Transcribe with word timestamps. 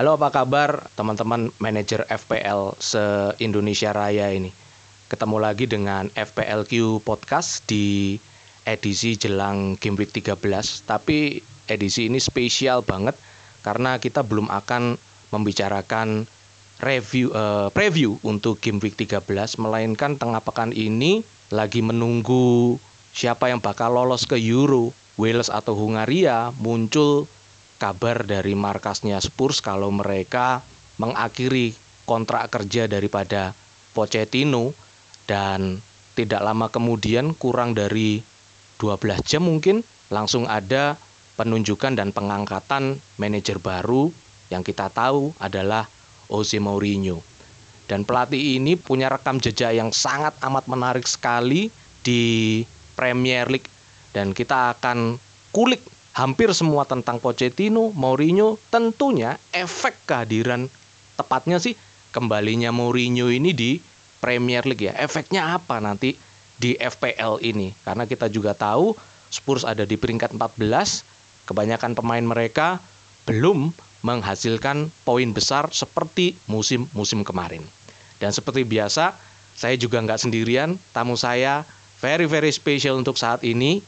Halo 0.00 0.16
apa 0.16 0.32
kabar 0.32 0.88
teman-teman 0.96 1.52
manajer 1.60 2.08
FPL 2.08 2.72
se-Indonesia 2.80 3.92
Raya 3.92 4.32
ini? 4.32 4.48
Ketemu 5.12 5.36
lagi 5.36 5.68
dengan 5.68 6.08
FPLQ 6.16 7.04
Podcast 7.04 7.68
di 7.68 8.16
edisi 8.64 9.20
jelang 9.20 9.76
Game 9.76 10.00
Week 10.00 10.08
13 10.08 10.40
Tapi 10.88 11.44
edisi 11.68 12.08
ini 12.08 12.16
spesial 12.16 12.80
banget 12.80 13.12
karena 13.60 14.00
kita 14.00 14.24
belum 14.24 14.48
akan 14.48 14.96
membicarakan 15.36 16.24
review 16.80 17.36
uh, 17.36 17.68
preview 17.68 18.16
untuk 18.24 18.56
Game 18.64 18.80
Week 18.80 18.96
13 18.96 19.20
Melainkan 19.60 20.16
tengah 20.16 20.40
pekan 20.40 20.72
ini 20.72 21.20
lagi 21.52 21.84
menunggu 21.84 22.80
siapa 23.12 23.52
yang 23.52 23.60
bakal 23.60 23.92
lolos 23.92 24.24
ke 24.24 24.40
Euro 24.40 24.96
Wales 25.20 25.52
atau 25.52 25.76
Hungaria 25.76 26.56
muncul 26.56 27.28
kabar 27.80 28.28
dari 28.28 28.52
markasnya 28.52 29.16
Spurs 29.24 29.64
kalau 29.64 29.88
mereka 29.88 30.60
mengakhiri 31.00 31.72
kontrak 32.04 32.52
kerja 32.52 32.84
daripada 32.84 33.56
Pochettino 33.96 34.76
dan 35.24 35.80
tidak 36.12 36.44
lama 36.44 36.68
kemudian 36.68 37.32
kurang 37.32 37.72
dari 37.72 38.20
12 38.76 39.24
jam 39.24 39.48
mungkin 39.48 39.80
langsung 40.12 40.44
ada 40.44 41.00
penunjukan 41.40 41.96
dan 41.96 42.12
pengangkatan 42.12 43.00
manajer 43.16 43.56
baru 43.56 44.12
yang 44.52 44.60
kita 44.60 44.92
tahu 44.92 45.32
adalah 45.40 45.88
Jose 46.28 46.60
Mourinho. 46.60 47.24
Dan 47.88 48.04
pelatih 48.06 48.60
ini 48.60 48.76
punya 48.78 49.10
rekam 49.10 49.40
jejak 49.42 49.74
yang 49.74 49.90
sangat 49.90 50.36
amat 50.44 50.68
menarik 50.70 51.08
sekali 51.08 51.72
di 52.04 52.62
Premier 52.94 53.50
League 53.50 53.66
dan 54.14 54.30
kita 54.30 54.76
akan 54.78 55.18
kulik 55.50 55.82
hampir 56.20 56.52
semua 56.52 56.84
tentang 56.84 57.16
Pochettino, 57.16 57.96
Mourinho, 57.96 58.60
tentunya 58.68 59.40
efek 59.56 59.96
kehadiran 60.04 60.68
tepatnya 61.16 61.56
sih 61.56 61.72
kembalinya 62.12 62.68
Mourinho 62.68 63.32
ini 63.32 63.56
di 63.56 63.80
Premier 64.20 64.68
League 64.68 64.84
ya. 64.84 64.92
Efeknya 65.00 65.56
apa 65.56 65.80
nanti 65.80 66.20
di 66.60 66.76
FPL 66.76 67.40
ini? 67.40 67.72
Karena 67.80 68.04
kita 68.04 68.28
juga 68.28 68.52
tahu 68.52 68.92
Spurs 69.32 69.64
ada 69.64 69.88
di 69.88 69.96
peringkat 69.96 70.36
14, 70.36 70.60
kebanyakan 71.48 71.96
pemain 71.96 72.20
mereka 72.20 72.84
belum 73.24 73.72
menghasilkan 74.04 74.92
poin 75.08 75.30
besar 75.32 75.72
seperti 75.72 76.36
musim-musim 76.44 77.24
kemarin. 77.24 77.64
Dan 78.20 78.36
seperti 78.36 78.68
biasa, 78.68 79.16
saya 79.56 79.76
juga 79.80 80.04
nggak 80.04 80.20
sendirian, 80.20 80.76
tamu 80.92 81.16
saya 81.16 81.64
very 82.04 82.28
very 82.28 82.52
special 82.52 83.00
untuk 83.00 83.16
saat 83.16 83.40
ini 83.40 83.80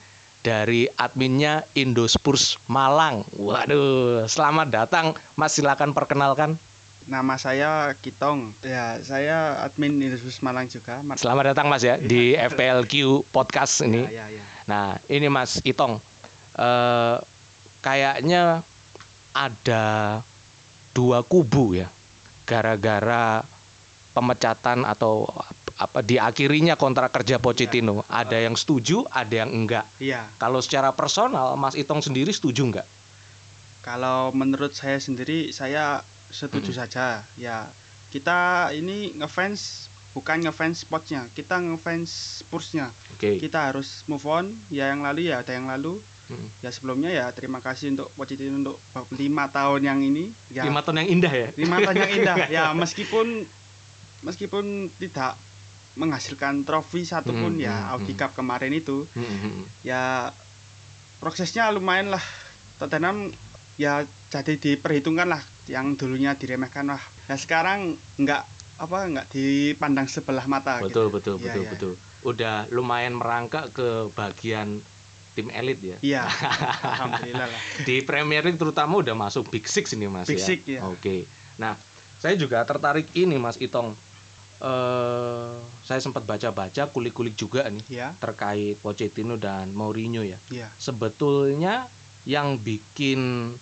dari 0.42 0.90
adminnya 0.98 1.62
Indospurs 1.78 2.58
Malang. 2.66 3.22
Waduh, 3.38 4.26
selamat 4.26 4.68
datang 4.74 5.06
Mas, 5.38 5.54
silakan 5.54 5.94
perkenalkan. 5.94 6.58
Nama 7.02 7.34
saya 7.34 7.94
Kitong. 7.98 8.54
Ya, 8.62 8.98
saya 9.02 9.58
admin 9.62 9.98
Indospurs 10.02 10.42
Malang 10.42 10.70
juga. 10.70 11.02
Selamat 11.18 11.54
datang 11.54 11.66
Mas 11.70 11.82
ya, 11.82 11.98
di 11.98 12.34
FPLQ 12.34 13.26
podcast 13.30 13.82
ini. 13.82 14.06
Ya, 14.06 14.26
ya, 14.30 14.38
ya. 14.38 14.44
Nah, 14.66 14.98
ini 15.10 15.26
Mas 15.26 15.58
Itong. 15.62 15.98
Eh, 16.58 17.16
kayaknya 17.82 18.62
ada 19.34 19.86
dua 20.94 21.26
kubu 21.26 21.78
ya. 21.78 21.88
Gara-gara 22.46 23.46
pemecatan 24.12 24.84
atau 24.84 25.26
apa 25.82 25.98
diakhirinya 26.00 26.78
kontrak 26.78 27.10
kerja 27.10 27.42
Pochettino. 27.42 28.06
Ya. 28.06 28.24
Ada 28.24 28.38
yang 28.46 28.54
setuju, 28.54 29.02
ada 29.10 29.34
yang 29.44 29.50
enggak. 29.50 29.86
Iya. 29.98 30.30
Kalau 30.38 30.62
secara 30.62 30.94
personal, 30.94 31.58
Mas 31.58 31.74
Itong 31.74 32.00
sendiri 32.00 32.30
setuju 32.30 32.70
enggak? 32.70 32.86
Kalau 33.82 34.30
menurut 34.30 34.78
saya 34.78 35.02
sendiri, 35.02 35.50
saya 35.50 36.06
setuju 36.30 36.70
hmm. 36.70 36.78
saja. 36.78 37.26
Ya, 37.34 37.66
kita 38.14 38.70
ini 38.70 39.18
ngefans 39.18 39.90
bukan 40.14 40.44
ngefans 40.44 40.86
sportsnya, 40.86 41.26
kita 41.34 41.58
ngefans 41.58 42.44
Spursnya. 42.46 42.94
Okay. 43.18 43.42
Kita 43.42 43.72
harus 43.72 44.06
move 44.06 44.24
on. 44.28 44.54
Ya 44.70 44.92
yang 44.92 45.02
lalu 45.02 45.32
ya 45.32 45.42
ada 45.42 45.50
yang 45.50 45.66
lalu. 45.66 45.98
Hmm. 46.30 46.48
Ya 46.62 46.70
sebelumnya 46.70 47.10
ya 47.10 47.26
terima 47.34 47.58
kasih 47.58 47.98
untuk 47.98 48.08
Pochettino 48.14 48.62
untuk 48.62 48.78
lima 49.18 49.50
tahun 49.50 49.82
yang 49.82 49.98
ini. 49.98 50.30
Ya, 50.54 50.62
lima 50.68 50.84
tahun 50.86 51.02
yang 51.02 51.10
indah 51.18 51.32
ya. 51.34 51.48
Lima 51.58 51.76
tahun 51.82 51.96
yang 51.98 52.12
indah. 52.22 52.36
ya 52.56 52.64
meskipun 52.76 53.48
meskipun 54.22 54.92
tidak 55.02 55.34
menghasilkan 55.94 56.64
trofi 56.64 57.04
satu 57.04 57.36
pun 57.36 57.60
hmm, 57.60 57.64
ya 57.68 57.74
hmm, 57.74 57.92
Audi 57.96 58.12
hmm. 58.16 58.20
Cup 58.20 58.32
kemarin 58.32 58.72
itu. 58.72 59.04
Hmm, 59.12 59.24
hmm, 59.24 59.40
hmm. 59.40 59.64
ya 59.84 60.32
prosesnya 61.20 61.68
lumayan 61.70 62.12
lah. 62.12 62.24
Tottenham 62.80 63.30
ya 63.78 64.02
jadi 64.32 64.58
diperhitungkan 64.58 65.28
lah 65.28 65.42
yang 65.68 65.94
dulunya 65.94 66.34
diremehkan 66.34 66.88
lah. 66.88 67.02
Ya 67.28 67.36
sekarang 67.36 68.00
nggak 68.18 68.42
apa 68.82 68.98
nggak 69.06 69.26
dipandang 69.30 70.10
sebelah 70.10 70.48
mata 70.50 70.82
betul 70.82 71.06
gitu. 71.12 71.14
betul 71.14 71.34
ya, 71.38 71.44
betul 71.44 71.62
ya. 71.62 71.70
betul. 71.70 71.92
Udah 72.22 72.56
lumayan 72.72 73.14
merangkak 73.18 73.70
ke 73.76 74.10
bagian 74.16 74.82
tim 75.36 75.48
elit 75.52 75.78
ya. 75.80 75.96
Iya 76.00 76.22
alhamdulillah 76.96 77.48
lah. 77.48 77.60
Di 77.84 78.00
Premier 78.04 78.42
League 78.44 78.60
terutama 78.60 79.00
udah 79.00 79.14
masuk 79.16 79.52
Big 79.52 79.68
Six 79.68 79.92
ini 79.96 80.08
mas 80.08 80.28
Big 80.28 80.40
ya? 80.40 80.46
Six 80.48 80.60
ya 80.64 80.80
oke. 80.88 81.28
Nah 81.60 81.76
saya 82.18 82.38
juga 82.38 82.62
tertarik 82.64 83.10
ini 83.18 83.36
mas 83.36 83.58
Itong 83.58 83.94
uh, 84.62 85.66
saya 85.82 86.00
sempat 86.00 86.22
baca-baca 86.24 86.88
kulik-kulik 86.94 87.34
juga 87.34 87.66
nih 87.68 87.84
ya. 87.90 88.08
terkait 88.22 88.78
Pochettino 88.78 89.36
dan 89.36 89.74
Mourinho 89.74 90.22
ya. 90.22 90.38
ya. 90.48 90.70
Sebetulnya 90.78 91.90
yang 92.22 92.62
bikin 92.62 93.52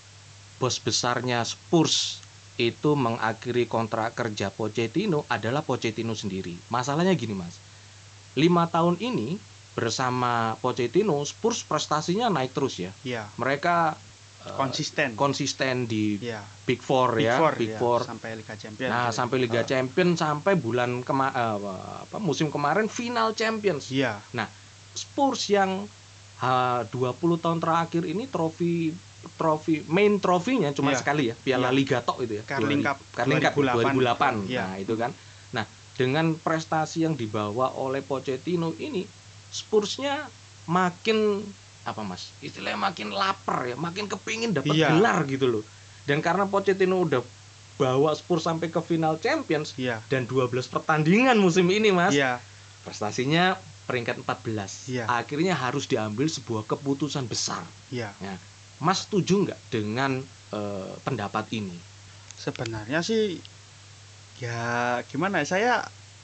bos 0.60 0.76
besarnya 0.84 1.40
Spurs 1.48 2.20
itu 2.60 2.92
mengakhiri 2.92 3.64
kontrak 3.64 4.12
kerja 4.12 4.52
Pochettino 4.52 5.24
adalah 5.32 5.64
Pochettino 5.64 6.12
sendiri. 6.12 6.60
Masalahnya 6.68 7.16
gini 7.16 7.32
mas, 7.32 7.56
lima 8.36 8.68
tahun 8.68 9.00
ini 9.00 9.40
bersama 9.72 10.60
Pochettino 10.60 11.24
Spurs 11.24 11.64
prestasinya 11.64 12.28
naik 12.28 12.52
terus 12.52 12.76
ya. 12.76 12.92
ya. 13.00 13.32
Mereka 13.40 13.96
Eh, 13.96 14.09
konsisten 14.56 15.12
konsisten 15.20 15.84
di 15.84 16.16
ya. 16.16 16.40
Big 16.64 16.80
Four 16.80 17.20
Big 17.20 17.28
ya 17.28 17.36
Four, 17.36 17.52
Big 17.60 17.76
ya. 17.76 17.78
Four 17.78 18.00
sampai 18.08 18.40
Liga 18.40 18.56
Champions 18.56 18.90
nah 18.90 19.12
ya. 19.12 19.12
sampai 19.12 19.36
Liga 19.36 19.60
uh. 19.60 19.66
Champions 19.68 20.16
sampai 20.16 20.52
bulan 20.56 21.04
kema 21.04 21.28
uh, 21.28 21.58
apa 22.08 22.16
musim 22.16 22.48
kemarin 22.48 22.88
final 22.88 23.36
Champions 23.36 23.92
iya 23.92 24.16
nah 24.32 24.48
Spurs 24.96 25.52
yang 25.52 25.84
uh, 26.40 26.80
20 26.88 27.44
tahun 27.44 27.58
terakhir 27.60 28.02
ini 28.08 28.24
trofi 28.32 28.96
trofi 29.36 29.84
main 29.84 30.16
trofinya 30.16 30.72
cuma 30.72 30.96
ya. 30.96 30.98
sekali 30.98 31.22
ya 31.28 31.34
Piala 31.36 31.68
ya. 31.68 31.76
Liga 31.76 31.98
tok 32.00 32.24
itu 32.24 32.40
ya 32.40 32.44
Carling 32.48 32.80
Cup 32.80 32.96
Carling 33.12 33.44
Cup 33.44 33.52
2008, 33.52 34.48
2008. 34.48 34.48
Ya. 34.48 34.64
nah 34.64 34.74
itu 34.80 34.94
kan 34.96 35.12
nah 35.52 35.64
dengan 36.00 36.32
prestasi 36.40 37.04
yang 37.04 37.12
dibawa 37.12 37.76
oleh 37.76 38.00
Pochettino 38.00 38.72
ini 38.80 39.04
Spursnya 39.50 40.30
makin 40.70 41.42
apa 41.90 42.06
mas 42.06 42.30
istilahnya 42.38 42.78
makin 42.78 43.10
lapar 43.10 43.66
ya 43.66 43.74
makin 43.74 44.06
kepingin 44.06 44.54
dapat 44.54 44.74
iya. 44.78 44.94
gelar 44.94 45.26
gitu 45.26 45.46
loh 45.50 45.64
dan 46.06 46.22
karena 46.22 46.46
Pochettino 46.46 47.02
udah 47.02 47.22
bawa 47.80 48.12
Spurs 48.12 48.44
sampai 48.44 48.68
ke 48.68 48.80
final 48.84 49.16
Champions 49.18 49.74
iya. 49.80 50.04
dan 50.12 50.28
12 50.28 50.52
pertandingan 50.70 51.36
musim 51.40 51.66
ini 51.72 51.90
mas 51.90 52.14
iya. 52.14 52.38
prestasinya 52.86 53.56
peringkat 53.88 54.22
14 54.22 54.92
iya. 54.92 55.04
akhirnya 55.10 55.58
harus 55.58 55.90
diambil 55.90 56.30
sebuah 56.30 56.68
keputusan 56.70 57.26
besar 57.26 57.64
iya. 57.90 58.14
ya. 58.22 58.38
mas 58.78 59.08
setuju 59.08 59.50
nggak 59.50 59.60
dengan 59.72 60.22
uh, 60.54 60.94
pendapat 61.02 61.48
ini 61.56 61.74
sebenarnya 62.38 63.02
sih 63.02 63.42
ya 64.40 65.00
gimana 65.10 65.44
ya? 65.44 65.46
saya 65.48 65.72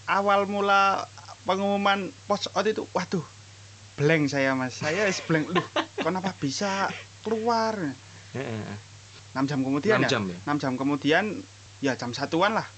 awal 0.09 0.49
mula 0.49 1.05
pengumuman 1.47 2.11
post 2.27 2.51
out 2.53 2.67
itu 2.67 2.87
waduh 2.93 3.23
blank 3.97 4.31
saya 4.31 4.53
mas. 4.53 4.79
Saya 4.79 5.09
es 5.09 5.19
blank. 5.25 5.51
Lu 5.51 5.61
kenapa 5.99 6.37
bisa 6.37 6.93
keluar? 7.25 7.75
Enam 9.33 9.45
jam 9.49 9.61
kemudian 9.65 10.01
6 10.01 10.05
ya? 10.07 10.09
jam 10.09 10.23
ya? 10.29 10.39
6 10.49 10.63
jam 10.63 10.73
kemudian 10.77 11.25
ya 11.81 11.93
jam 11.97 12.13
satuan 12.13 12.57
lah. 12.57 12.69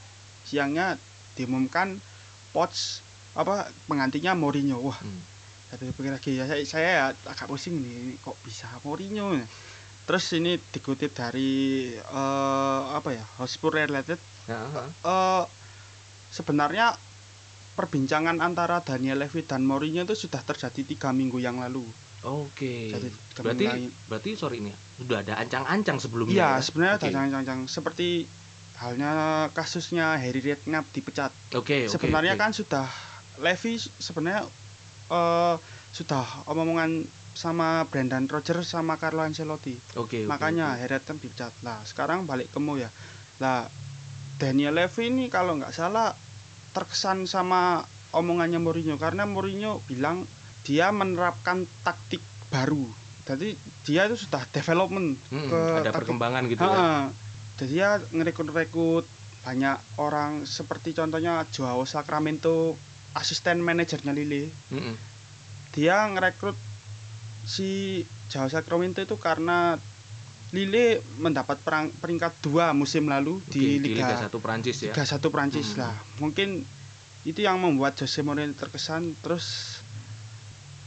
Siangnya 0.46 0.96
diumumkan 1.34 1.98
pots 2.54 3.02
apa 3.34 3.68
penggantinya 3.90 4.34
Mourinho. 4.38 4.78
Wah 4.82 4.98
hmm. 4.98 5.20
saya 5.74 5.92
pikir 5.92 6.10
lagi. 6.14 6.30
Ya 6.38 6.44
saya, 6.46 6.62
saya 6.64 6.88
ya 6.88 7.04
agak 7.28 7.50
pusing 7.50 7.78
nih 7.78 8.18
kok 8.22 8.38
bisa 8.46 8.70
Mourinho? 8.86 9.34
Terus 10.08 10.24
ini 10.32 10.56
dikutip 10.56 11.12
dari 11.12 11.92
uh, 12.00 12.96
apa 12.96 13.12
ya 13.12 13.24
Hotspur 13.36 13.76
related. 13.76 14.16
Uh 14.48 14.56
-huh. 14.56 14.88
uh, 15.04 15.44
sebenarnya 16.32 16.96
perbincangan 17.78 18.42
antara 18.42 18.82
Daniel 18.82 19.22
Levy 19.22 19.46
dan 19.46 19.62
Mourinho 19.62 20.02
itu 20.02 20.26
sudah 20.26 20.42
terjadi 20.42 20.82
tiga 20.82 21.14
minggu 21.14 21.38
yang 21.38 21.62
lalu. 21.62 21.86
Oke. 22.26 22.90
Okay. 22.90 23.14
berarti 23.38 23.66
lain. 23.70 23.94
berarti 24.10 24.30
sorry 24.34 24.58
ini 24.58 24.74
sudah 24.98 25.22
ada 25.22 25.38
ancang-ancang 25.38 26.02
sebelumnya. 26.02 26.34
Iya, 26.34 26.50
ya? 26.58 26.66
sebenarnya 26.66 26.94
okay. 26.98 27.06
ada 27.14 27.18
ancang-ancang 27.22 27.60
seperti 27.70 28.26
halnya 28.82 29.10
kasusnya 29.54 30.18
Harry 30.18 30.42
Redknapp 30.42 30.90
dipecat. 30.90 31.30
Oke. 31.54 31.86
Okay, 31.86 31.92
sebenarnya 31.92 32.34
okay. 32.34 32.42
kan 32.42 32.50
sudah 32.50 32.86
Levy 33.38 33.78
sebenarnya 33.78 34.42
uh, 35.14 35.54
sudah 35.94 36.26
omongan 36.50 37.06
sama 37.38 37.86
Brendan 37.86 38.26
Rodgers 38.26 38.66
sama 38.66 38.98
Carlo 38.98 39.22
Ancelotti. 39.22 39.78
Oke. 39.94 40.22
Okay, 40.22 40.22
Makanya 40.26 40.74
okay. 40.74 40.78
Harry 40.82 40.98
Redknapp 40.98 41.22
dipecat. 41.22 41.54
Lah, 41.62 41.78
sekarang 41.86 42.26
balik 42.26 42.50
ke 42.50 42.58
Mo 42.58 42.74
ya. 42.74 42.90
Lah 43.38 43.70
Daniel 44.42 44.74
Levy 44.74 45.14
ini 45.14 45.30
kalau 45.30 45.54
nggak 45.54 45.70
salah 45.70 46.18
terkesan 46.78 47.26
sama 47.26 47.82
omongannya 48.14 48.62
Mourinho 48.62 48.94
karena 48.96 49.26
Mourinho 49.26 49.82
bilang 49.84 50.22
dia 50.62 50.94
menerapkan 50.94 51.66
taktik 51.82 52.22
baru. 52.48 52.86
Jadi 53.26 53.58
dia 53.82 54.06
itu 54.06 54.16
sudah 54.16 54.46
development 54.48 55.18
Hmm, 55.28 55.50
ke 55.50 55.58
ada 55.74 55.90
taktik- 55.90 56.06
perkembangan 56.06 56.42
gitu 56.46 56.62
ya. 56.62 56.70
Ha-ha. 56.70 56.98
Jadi 57.58 57.72
dia 57.74 57.88
ngerekrut-rekrut 57.98 59.04
banyak 59.42 59.76
orang 59.98 60.46
seperti 60.46 60.94
contohnya 60.94 61.42
Joao 61.50 61.82
Sacramento 61.82 62.78
asisten 63.12 63.58
manajernya 63.58 64.14
Lille. 64.14 64.54
Mm-mm. 64.70 64.94
Dia 65.74 66.06
ngerekrut 66.06 66.54
si 67.44 68.02
Joao 68.28 68.46
Sacramento 68.46 69.02
itu 69.02 69.18
karena 69.18 69.76
Lille 70.48 71.04
mendapat 71.20 71.60
perang, 71.60 71.92
peringkat 71.92 72.40
dua 72.40 72.72
musim 72.72 73.04
lalu 73.04 73.36
Oke, 73.44 73.52
di 73.52 73.76
di 73.76 73.92
Liga, 73.92 74.08
Liga 74.08 74.16
1 74.32 74.38
Prancis 74.40 74.80
ya. 74.80 74.96
Liga 74.96 75.04
1 75.04 75.28
Prancis 75.28 75.76
Hmm. 75.76 75.80
lah. 75.84 75.94
Mungkin 76.24 76.64
itu 77.28 77.40
yang 77.44 77.60
membuat 77.60 78.00
Jose 78.00 78.24
Mourinho 78.24 78.56
terkesan 78.56 79.12
terus 79.20 79.78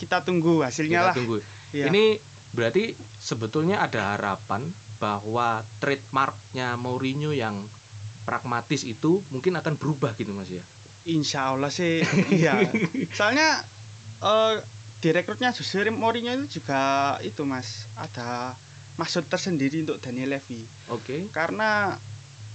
kita 0.01 0.25
tunggu 0.25 0.65
hasilnya 0.65 0.97
Kita 0.97 1.07
lah. 1.13 1.15
tunggu. 1.15 1.37
Iya. 1.77 1.93
Ini 1.93 2.17
berarti 2.57 2.97
sebetulnya 3.21 3.85
ada 3.85 4.17
harapan 4.17 4.73
bahwa 4.97 5.61
trademarknya 5.77 6.73
Mourinho 6.81 7.29
yang 7.29 7.69
pragmatis 8.25 8.81
itu 8.81 9.21
mungkin 9.29 9.61
akan 9.61 9.77
berubah 9.77 10.17
gitu 10.17 10.33
Mas 10.33 10.49
ya. 10.49 10.65
Insya 11.05 11.53
Allah 11.53 11.69
sih 11.69 12.01
iya. 12.33 12.65
Soalnya 13.13 13.61
eh 14.25 14.55
direkrutnya 15.05 15.53
Jose 15.53 15.85
Mourinho 15.93 16.33
itu 16.33 16.61
juga 16.61 17.17
itu 17.21 17.45
Mas, 17.45 17.85
ada 17.93 18.57
maksud 18.95 19.27
tersendiri 19.27 19.81
untuk 19.81 19.99
Daniel 19.99 20.35
Levy. 20.35 20.65
Oke, 20.87 21.27
Karena 21.29 21.95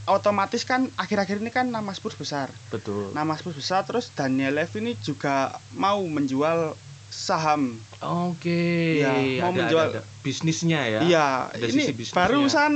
otomatis 0.04 0.62
kan 0.62 0.92
akhir-akhir 0.94 1.40
ini 1.40 1.50
kan 1.50 1.66
nama 1.66 1.90
Spurs 1.90 2.14
besar. 2.14 2.52
betul. 2.68 3.10
Nama 3.10 3.32
Spurs 3.34 3.56
besar 3.56 3.82
terus 3.82 4.12
Daniel 4.12 4.54
Levy 4.54 4.78
ini 4.80 4.92
juga 4.96 5.50
mau 5.72 5.98
menjual 6.02 6.76
saham. 7.06 7.80
Oke, 7.98 9.00
Iya, 9.00 9.42
mau 9.42 9.50
ada, 9.50 9.58
menjual- 9.64 9.90
ada, 9.90 10.00
ada 10.02 10.20
bisnisnya 10.20 10.80
ya. 10.84 11.00
Iya, 11.02 11.26
ini 11.58 11.82
sisi 11.86 12.12
barusan 12.12 12.72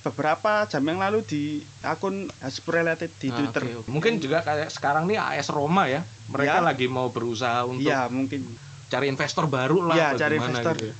beberapa 0.00 0.64
jam 0.64 0.80
yang 0.80 0.96
lalu 0.96 1.20
di 1.22 1.42
akun 1.82 2.24
Spurs 2.48 2.72
Related 2.74 3.12
di 3.20 3.28
Ah, 3.28 3.36
Twitter. 3.36 3.62
oke, 3.66 3.76
oke. 3.84 3.88
Mungkin 3.92 4.16
juga 4.16 4.40
kayak 4.40 4.72
sekarang 4.72 5.04
nih 5.04 5.20
AS 5.20 5.52
Roma 5.52 5.84
ya. 5.84 6.08
Mereka 6.24 6.62
Iya. 6.62 6.64
lagi 6.64 6.86
mau 6.88 7.12
berusaha 7.12 7.66
untuk 7.66 7.84
Iya, 7.84 8.08
mungkin. 8.08 8.56
cari 8.88 9.06
investor 9.06 9.46
baru 9.46 9.84
lah 9.84 9.94
Iya, 9.94 10.08
cari 10.16 10.34
investor. 10.34 10.74
gitu 10.74 10.86
ya. 10.88 10.96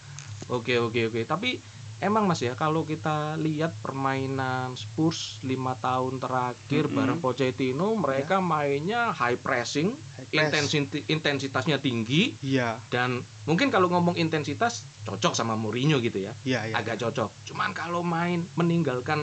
Oke 0.51 0.75
oke 0.77 1.01
oke. 1.09 1.21
Tapi 1.25 1.63
emang 2.07 2.25
Mas 2.29 2.41
ya 2.49 2.53
kalau 2.63 2.81
kita 2.93 3.09
lihat 3.45 3.71
permainan 3.85 4.67
Spurs 4.83 5.21
lima 5.51 5.73
tahun 5.85 6.15
terakhir 6.23 6.83
Mm-mm. 6.89 6.97
bareng 6.97 7.19
Pochettino 7.25 7.85
mereka 8.05 8.35
mainnya 8.53 8.99
high 9.21 9.39
pressing, 9.45 9.89
High 10.17 10.27
press. 10.35 10.57
intensi- 10.63 11.07
intensitasnya 11.15 11.77
tinggi 11.85 12.17
Iya, 12.43 12.91
dan 12.93 13.11
mungkin 13.49 13.69
kalau 13.75 13.87
ngomong 13.93 14.17
intensitas 14.23 14.73
cocok 15.07 15.33
sama 15.39 15.55
Mourinho 15.63 15.97
gitu 16.07 16.19
ya. 16.27 16.33
iya, 16.45 16.67
iya. 16.67 16.77
Agak 16.79 16.97
cocok. 17.03 17.29
Cuman 17.49 17.71
kalau 17.79 18.01
main 18.15 18.39
meninggalkan 18.59 19.21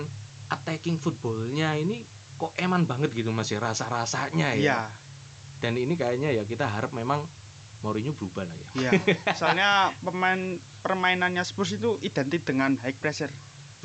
attacking 0.54 0.98
footballnya 1.04 1.66
ini 1.82 1.94
kok 2.40 2.52
eman 2.64 2.84
banget 2.92 3.10
gitu 3.18 3.30
Mas 3.38 3.50
ya 3.54 3.60
rasa-rasanya 3.68 4.48
ya. 4.66 4.72
Iya, 4.72 4.74
Dan 5.62 5.74
ini 5.82 5.94
kayaknya 6.02 6.28
ya 6.38 6.44
kita 6.52 6.66
harap 6.76 6.92
memang 7.00 7.22
Mourinho 7.86 8.12
berubah 8.18 8.50
lah 8.50 8.58
ya. 8.58 8.70
iya. 8.74 8.92
Soalnya 9.40 9.94
pemain 10.02 10.58
permainannya 10.82 11.44
Spurs 11.46 11.78
itu 11.78 12.02
identik 12.02 12.42
dengan 12.48 12.74
high 12.82 12.96
pressure. 12.98 13.30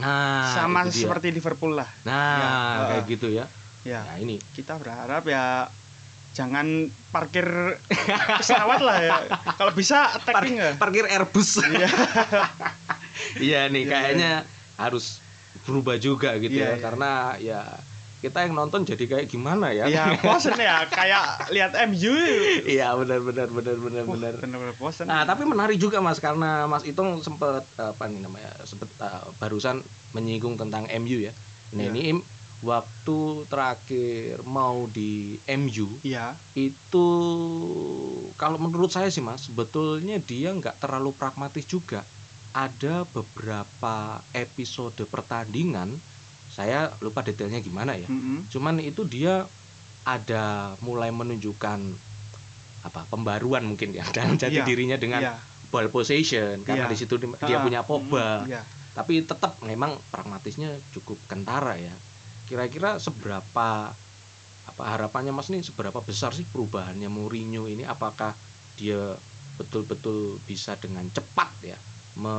Nah, 0.00 0.48
Sama 0.56 0.88
seperti 0.88 1.28
Liverpool 1.28 1.76
lah. 1.76 1.88
Nah, 2.08 2.38
Ya, 2.40 2.52
kayak 2.88 3.04
uh, 3.04 3.08
gitu 3.10 3.28
ya. 3.28 3.44
Ya, 3.84 4.00
Nah, 4.06 4.16
ini 4.16 4.38
kita 4.56 4.78
berharap 4.80 5.26
ya 5.28 5.68
jangan 6.32 6.88
parkir 7.12 7.44
pesawat 8.40 8.80
lah 8.80 8.98
ya. 9.04 9.18
Kalau 9.60 9.76
bisa 9.76 10.16
attacking 10.16 10.56
ya. 10.56 10.72
parkir 10.80 11.04
Airbus. 11.04 11.60
Iya. 11.60 11.88
Iya 13.38 13.68
nih, 13.68 13.84
Iya, 13.86 13.92
kayaknya 13.92 14.32
harus 14.80 15.20
berubah 15.68 16.00
juga 16.00 16.32
gitu 16.40 16.56
ya, 16.58 16.74
iya. 16.74 16.80
karena 16.80 17.10
ya 17.38 17.60
kita 18.24 18.38
yang 18.44 18.54
nonton 18.58 18.80
jadi 18.90 19.04
kayak 19.10 19.26
gimana 19.32 19.66
ya? 19.78 19.82
Iya, 19.90 20.02
bosen 20.26 20.54
ya 20.68 20.74
kayak 20.96 21.22
lihat 21.54 21.70
MU. 21.88 22.14
Iya, 22.72 22.84
benar 23.00 23.18
benar 23.28 23.48
benar 23.56 23.76
benar 23.84 24.04
benar. 24.12 24.32
Bosen. 24.80 25.06
Nah, 25.10 25.22
tapi 25.28 25.42
menarik 25.52 25.76
juga 25.84 25.98
Mas 26.06 26.18
karena 26.26 26.46
Mas 26.72 26.84
Itong 26.90 27.10
sempat 27.26 27.62
apa 27.74 28.02
nih 28.10 28.20
namanya? 28.24 28.50
sempat 28.70 28.88
uh, 29.02 29.34
barusan 29.40 29.76
menyinggung 30.14 30.54
tentang 30.60 30.84
MU 31.00 31.18
ya. 31.26 31.32
Nah, 31.74 31.82
Iya. 31.82 31.90
ini 31.90 32.00
waktu 32.62 33.12
terakhir 33.50 34.46
mau 34.56 34.86
di 34.96 35.02
MU 35.50 35.98
Iya, 36.06 36.38
itu 36.54 36.98
kalau 38.40 38.56
menurut 38.64 38.90
saya 38.96 39.08
sih 39.14 39.22
mas 39.28 39.40
sebetulnya 39.48 40.14
dia 40.28 40.46
nggak 40.58 40.74
terlalu 40.82 41.08
pragmatis 41.18 41.64
juga 41.74 41.96
ada 42.52 42.88
beberapa 43.14 43.88
episode 44.42 45.00
pertandingan 45.12 45.88
saya 46.56 46.76
lupa 47.04 47.20
detailnya 47.26 47.60
gimana 47.68 47.92
ya 48.02 48.06
mm-mm. 48.12 48.36
cuman 48.52 48.74
itu 48.88 49.00
dia 49.14 49.30
ada 50.12 50.34
mulai 50.86 51.10
menunjukkan 51.20 51.80
apa 52.86 53.00
pembaruan 53.10 53.62
mungkin 53.70 53.88
ya 53.98 54.02
dalam 54.16 54.34
jati 54.42 54.58
Iya, 54.58 54.64
dirinya 54.68 54.96
dengan 55.02 55.20
Iya. 55.22 55.32
ball 55.70 55.86
possession 55.94 56.54
karena 56.66 56.84
Iya. 56.86 56.92
di 56.92 56.96
situ 57.00 57.14
di- 57.22 57.38
dia 57.48 57.56
punya 57.64 57.80
Pogba 57.88 58.42
mm, 58.42 58.48
Iya. 58.50 58.60
tapi 58.96 59.12
tetap 59.30 59.52
memang 59.70 59.90
pragmatisnya 60.12 60.68
cukup 60.94 61.18
kentara 61.30 61.70
ya 61.86 61.92
kira-kira 62.48 62.88
seberapa 63.06 63.62
apa 64.68 64.82
harapannya 64.92 65.32
mas 65.36 65.48
nih 65.52 65.62
seberapa 65.68 66.00
besar 66.08 66.30
sih 66.38 66.46
perubahannya 66.52 67.08
Mourinho 67.16 67.60
ini 67.72 67.82
apakah 67.94 68.30
dia 68.78 68.94
betul-betul 69.58 70.16
bisa 70.48 70.70
dengan 70.82 71.06
cepat 71.16 71.48
ya 71.70 71.76
me, 72.22 72.30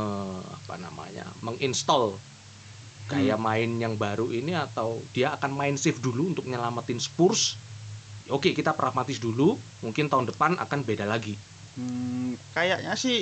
apa 0.58 0.74
namanya 0.84 1.22
menginstall 1.46 2.04
gaya 3.12 3.36
Hmm. 3.36 3.46
main 3.48 3.70
yang 3.84 3.94
baru 4.04 4.28
ini 4.40 4.54
atau 4.56 5.04
dia 5.16 5.28
akan 5.36 5.52
main 5.60 5.76
safe 5.84 6.00
dulu 6.00 6.32
untuk 6.32 6.46
nyelamatin 6.52 7.00
Spurs 7.08 7.42
oke 8.32 8.50
kita 8.56 8.72
pragmatis 8.80 9.20
dulu 9.20 9.60
mungkin 9.84 10.08
tahun 10.12 10.26
depan 10.32 10.52
akan 10.60 10.80
beda 10.88 11.06
lagi 11.08 11.36
Hmm, 11.74 12.38
kayaknya 12.54 12.94
sih 12.94 13.18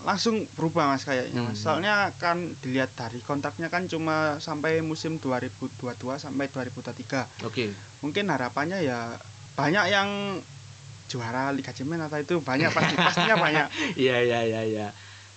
langsung 0.00 0.36
berubah 0.56 0.84
mas 0.92 1.04
kayaknya. 1.08 1.40
Hmm. 1.40 1.56
Soalnya 1.56 1.94
kan 2.22 2.56
dilihat 2.62 2.92
dari 2.96 3.20
kontraknya 3.24 3.68
kan 3.74 3.88
cuma 3.92 4.36
sampai 4.40 4.80
musim 4.84 5.16
2022 5.20 6.16
sampai 6.20 6.48
2023. 6.52 7.28
oke 7.44 7.64
Mungkin 8.04 8.24
harapannya 8.32 8.78
ya 8.84 9.16
banyak 9.56 9.84
yang 9.92 10.08
juara 11.10 11.50
Liga 11.50 11.74
Champions 11.74 12.06
atau 12.06 12.18
itu 12.22 12.34
banyak 12.38 12.70
pasti 12.70 12.94
pastinya 12.94 13.36
banyak. 13.36 13.66
Iya 14.02 14.16
iya 14.22 14.38
iya 14.46 14.60
iya. 14.70 14.86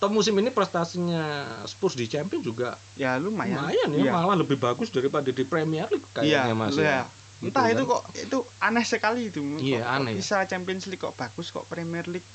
Toh 0.04 0.12
musim 0.12 0.36
ini 0.36 0.52
prestasinya 0.52 1.24
Spurs 1.64 1.96
di 1.96 2.12
Champions 2.12 2.44
juga 2.44 2.76
Ya 3.00 3.16
lumayan. 3.16 3.64
lumayan 3.64 3.88
ya, 3.96 4.04
Iya. 4.04 4.12
malah 4.12 4.36
lebih 4.36 4.60
bagus 4.60 4.92
daripada 4.92 5.32
di 5.32 5.48
Premier 5.48 5.88
League 5.88 6.12
Iya, 6.20 6.44
kayaknya 6.44 6.56
Mas 6.60 6.76
iya. 6.76 6.84
ya. 6.84 7.00
Gitu 7.40 7.48
Entah 7.48 7.66
itu 7.72 7.84
kan. 7.88 7.92
kok 7.96 8.04
itu 8.20 8.38
aneh 8.60 8.84
sekali 8.84 9.32
itu. 9.32 9.40
Iya, 9.64 9.80
kok 9.80 9.92
aneh. 9.96 10.14
Bisa 10.20 10.44
Champions 10.44 10.84
League 10.92 11.00
kok 11.00 11.16
bagus 11.16 11.56
kok 11.56 11.72
Premier 11.72 12.04
League 12.12 12.28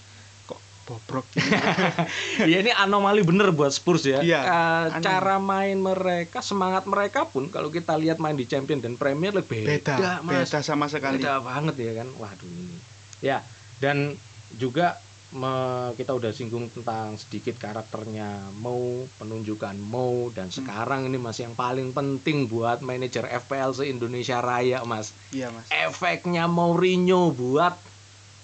kok 0.49 0.61
bobrok 0.89 1.29
gitu. 1.37 1.53
Iya 2.49 2.57
ini 2.65 2.73
anomali 2.73 3.21
bener 3.21 3.53
buat 3.53 3.69
Spurs 3.69 4.09
ya. 4.09 4.25
Iya, 4.25 4.41
Eh, 4.41 4.85
aneh. 4.97 5.05
cara 5.05 5.37
main 5.37 5.77
mereka, 5.77 6.41
semangat 6.41 6.89
mereka 6.89 7.29
pun 7.29 7.53
kalau 7.53 7.69
kita 7.69 8.01
lihat 8.01 8.17
main 8.17 8.33
di 8.33 8.49
Champions 8.49 8.81
dan 8.81 8.97
Premier 8.97 9.37
League 9.37 9.45
beda, 9.45 9.93
beda, 9.93 10.25
Mas. 10.25 10.49
beda 10.49 10.65
sama 10.65 10.89
sekali. 10.89 11.21
Beda 11.21 11.45
banget 11.45 11.77
ya 11.77 11.93
kan. 11.93 12.09
Waduh 12.17 12.49
ini. 12.49 12.81
Ya, 13.21 13.45
dan 13.77 14.17
juga 14.49 15.05
me- 15.33 15.93
kita 15.99 16.17
udah 16.17 16.33
singgung 16.33 16.73
tentang 16.73 17.21
sedikit 17.21 17.61
karakternya 17.61 18.49
Mo, 18.53 19.09
penunjukan 19.21 19.77
Mo 19.77 20.33
dan 20.33 20.49
Hmm. 20.49 20.57
sekarang 20.65 21.01
ini 21.09 21.21
Mas 21.21 21.37
yang 21.41 21.53
paling 21.53 21.93
penting 21.93 22.49
buat 22.49 22.81
manajer 22.81 23.29
FPL 23.29 23.73
se-Indonesia 23.77 24.41
Raya 24.41 24.81
Mas. 24.89 25.13
Iya, 25.29 25.53
Mas. 25.53 25.69
Efeknya 25.69 26.49
Mourinho 26.49 27.37
buat 27.37 27.85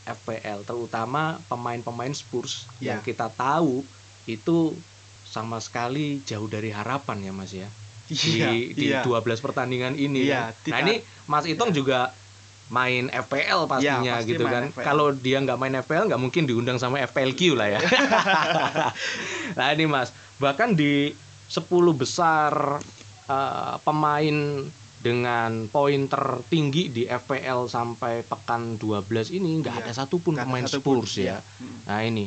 FPL 0.04 0.68
terutama 0.68 1.40
pemain-pemain 1.48 2.12
Spurs 2.12 2.68
yang 2.76 3.00
Iya. 3.00 3.08
kita 3.08 3.32
tahu 3.32 3.88
itu 4.28 4.84
sama 5.24 5.56
sekali 5.56 6.20
jauh 6.20 6.44
dari 6.44 6.68
harapan 6.68 7.24
ya 7.24 7.32
Mas 7.32 7.52
ya 7.56 7.72
di, 8.04 8.76
di 8.76 8.92
iya. 8.92 9.00
12 9.00 9.40
pertandingan 9.40 9.96
ini 9.96 10.28
Iya, 10.28 10.52
kan. 10.52 10.68
Nah 10.68 10.78
ini 10.84 10.94
Mas 11.24 11.48
Itong 11.48 11.72
juga 11.72 12.20
main 12.66 13.12
FPL 13.12 13.68
pastinya 13.68 14.00
Iya, 14.00 14.14
pasti 14.18 14.30
gitu 14.32 14.44
kan. 14.44 14.62
FPL. 14.72 14.84
Kalau 14.84 15.06
dia 15.12 15.36
nggak 15.38 15.58
main 15.58 15.74
FPL 15.78 16.08
nggak 16.08 16.22
mungkin 16.22 16.42
diundang 16.48 16.80
sama 16.80 17.00
FPLQ 17.02 17.40
lah 17.54 17.68
ya. 17.68 17.80
nah 19.58 19.68
ini 19.70 19.84
Mas, 19.84 20.10
bahkan 20.36 20.72
di 20.72 21.12
10 21.44 21.68
besar 21.92 22.80
eh, 23.28 23.74
pemain 23.84 24.36
dengan 24.96 25.68
poin 25.68 26.08
tertinggi 26.08 26.88
di 26.88 27.02
FPL 27.04 27.68
sampai 27.68 28.24
pekan 28.24 28.80
12 28.80 29.28
ini 29.30 29.60
nggak 29.60 29.74
Iya, 29.76 29.84
ada 29.84 29.92
satupun 29.92 30.32
ada 30.32 30.48
pemain 30.48 30.64
satupun, 30.64 31.04
Spurs 31.04 31.20
ya. 31.20 31.22
iya. 31.22 31.36
Mm. 31.60 31.78
Nah 31.84 32.00
ini 32.00 32.24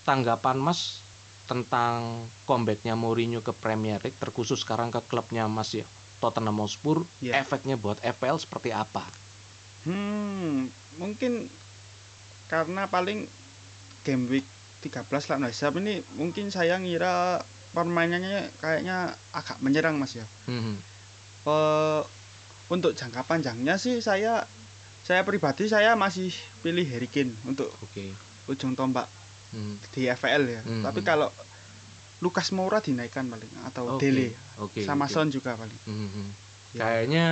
tanggapan 0.00 0.56
Mas 0.56 1.04
tentang 1.44 2.24
comebacknya 2.48 2.96
Mourinho 2.96 3.44
ke 3.44 3.52
Premier 3.52 4.00
League 4.00 4.16
terkhusus 4.16 4.64
sekarang 4.64 4.88
ke 4.88 5.04
klubnya 5.04 5.44
Mas 5.44 5.76
ya 5.76 5.84
Tottenham 6.16 6.56
Hotspur, 6.56 7.04
Iya. 7.20 7.44
efeknya 7.44 7.76
buat 7.76 8.00
FPL 8.00 8.40
seperti 8.40 8.72
apa? 8.72 9.04
Hmm, 9.84 10.72
mungkin 10.96 11.52
karena 12.48 12.88
paling 12.88 13.28
game 14.04 14.24
week 14.28 14.46
13 14.84 15.28
lah 15.32 15.38
nah, 15.40 15.52
siap 15.52 15.76
ini 15.80 16.04
mungkin 16.16 16.52
saya 16.52 16.76
ngira 16.76 17.40
permainannya 17.72 18.52
kayaknya 18.60 19.16
agak 19.32 19.60
menyerang 19.64 19.96
Mas 19.96 20.16
ya. 20.16 20.24
Hmm. 20.48 20.76
Eh, 21.44 22.02
untuk 22.72 22.96
jangka 22.96 23.28
panjangnya 23.28 23.76
sih 23.76 24.00
saya 24.00 24.48
saya 25.04 25.20
pribadi 25.28 25.68
saya 25.68 25.92
masih 26.00 26.32
pilih 26.64 26.84
Harry 26.88 27.08
Kane 27.12 27.36
untuk 27.44 27.68
Oke. 27.84 28.12
ujung 28.48 28.72
tombak 28.72 29.08
Hmm. 29.54 29.78
di 29.94 30.10
FPL 30.10 30.44
ya. 30.50 30.60
Hmm. 30.66 30.82
Tapi 30.82 31.06
kalau 31.06 31.30
Lukas 32.18 32.50
Moura 32.50 32.82
dinaikkan 32.82 33.28
paling 33.30 33.52
atau 33.68 33.94
Oke, 33.94 34.08
Dele 34.10 34.34
Oke. 34.58 34.82
sama 34.82 35.06
oke. 35.06 35.14
Son 35.14 35.28
juga 35.30 35.54
paling. 35.54 35.78
Hmm, 35.86 36.08
hmm. 36.10 36.28
Ya. 36.74 36.80
Kayaknya 36.82 37.26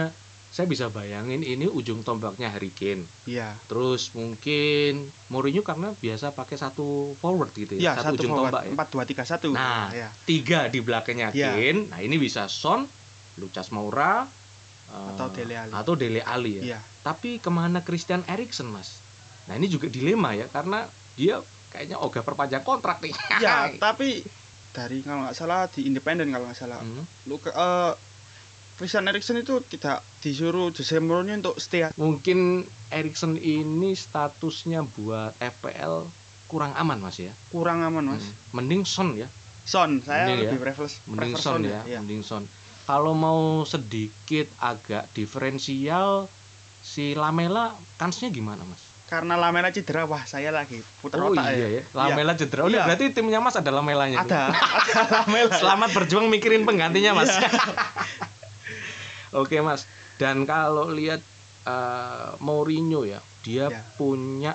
saya 0.53 0.69
bisa 0.69 0.93
bayangin 0.93 1.41
ini 1.41 1.65
ujung 1.65 2.05
tombaknya 2.05 2.53
Harry 2.53 2.69
Kane. 2.69 3.09
Iya. 3.25 3.57
Terus 3.73 4.13
mungkin 4.13 5.09
Mourinho 5.33 5.65
karena 5.65 5.97
biasa 5.97 6.37
pakai 6.37 6.61
satu 6.61 7.17
forward 7.17 7.57
gitu 7.57 7.81
ya, 7.81 7.81
Iya, 7.81 7.93
satu 8.05 8.21
ujung 8.21 8.37
forward 8.37 8.53
tombak 8.53 8.63
ya. 8.69 8.73
4 8.77 8.93
2 8.93 9.25
3 9.25 9.25
1. 9.25 9.49
Nah, 9.57 9.89
ya. 9.97 10.09
tiga 10.29 10.69
di 10.69 10.85
belakangnya 10.85 11.33
Iya. 11.33 11.57
Kane. 11.57 11.89
Nah 11.89 12.05
ini 12.05 12.21
bisa 12.21 12.53
Son, 12.53 12.85
Lucas 13.41 13.73
Moura, 13.73 14.29
eh, 14.93 15.09
Atau 15.17 15.33
Dele 15.33 15.57
Alli. 15.57 15.73
atau 15.73 15.95
Dele 15.97 16.21
Alli 16.21 16.61
ya. 16.61 16.77
Iya. 16.77 16.81
Tapi 17.01 17.41
ke 17.41 17.49
mana 17.49 17.81
Christian 17.81 18.21
Eriksen 18.29 18.69
mas? 18.69 19.01
Nah 19.49 19.57
ini 19.57 19.73
juga 19.73 19.89
dilema 19.89 20.37
ya 20.37 20.53
karena 20.53 20.85
dia 21.17 21.41
kayaknya 21.73 21.97
ogah 21.97 22.21
perpanjang 22.21 22.61
kontrak 22.61 23.01
nih. 23.01 23.17
Iya, 23.41 23.73
tapi 23.89 24.21
dari 24.77 25.01
kalau 25.01 25.25
nggak 25.25 25.37
salah 25.37 25.65
di 25.73 25.89
independen 25.89 26.29
kalau 26.29 26.45
nggak 26.45 26.61
salah. 26.61 26.85
Hmm. 26.85 27.09
Luka 27.25 27.49
eh 27.49 28.12
Christian 28.83 29.07
Eriksen 29.07 29.39
itu 29.39 29.63
tidak 29.63 30.03
disuruh 30.19 30.75
Jose 30.75 30.99
Mourinho 30.99 31.39
untuk 31.39 31.55
stay 31.63 31.87
Mungkin 31.95 32.67
Eriksen 32.91 33.39
ini 33.39 33.95
statusnya 33.95 34.83
buat 34.83 35.39
FPL 35.39 36.11
kurang 36.51 36.75
aman 36.75 36.99
mas 36.99 37.23
ya. 37.23 37.31
kurang 37.49 37.87
aman 37.87 38.11
mas. 38.11 38.27
Hmm. 38.27 38.59
Mending 38.59 38.83
Son 38.83 39.15
ya. 39.15 39.31
Son, 39.63 40.03
saya 40.03 40.27
Mending 40.27 40.51
lebih 40.51 40.59
ya. 40.59 40.63
prefer, 40.67 40.91
Mending 41.07 41.35
Son 41.39 41.63
ya. 41.63 41.87
Iya. 41.87 42.03
Mending 42.03 42.27
Son. 42.27 42.43
Kalau 42.83 43.15
mau 43.15 43.63
sedikit 43.63 44.51
agak 44.59 45.07
diferensial 45.15 46.27
si 46.83 47.15
Lamela 47.15 47.79
kansnya 47.97 48.35
gimana 48.35 48.67
mas? 48.67 48.83
Karena 49.07 49.39
Lamela 49.39 49.71
cedera, 49.71 50.11
wah 50.11 50.27
saya 50.27 50.51
lagi 50.51 50.83
putar 50.99 51.23
oh 51.23 51.31
otak 51.31 51.55
iya 51.55 51.69
ya. 51.71 51.83
Lamela 51.95 52.35
cedera. 52.35 52.67
Oh, 52.67 52.69
Iya. 52.69 52.83
berarti 52.83 53.15
timnya 53.15 53.39
mas 53.39 53.55
ada 53.55 53.71
Lamelanya. 53.71 54.27
Ada, 54.27 54.51
ada 54.51 55.03
Lamela. 55.23 55.55
Selamat 55.63 55.95
berjuang 55.95 56.27
mikirin 56.27 56.67
penggantinya 56.67 57.15
mas. 57.15 57.31
Oke 59.39 59.57
mas. 59.69 59.83
Dan 60.21 60.37
kalau 60.51 60.85
lihat 60.99 61.21
eh, 61.69 62.31
Mourinho 62.47 62.99
ya, 63.13 63.19
dia 63.45 63.63
Ya. 63.75 63.81
punya 63.99 64.49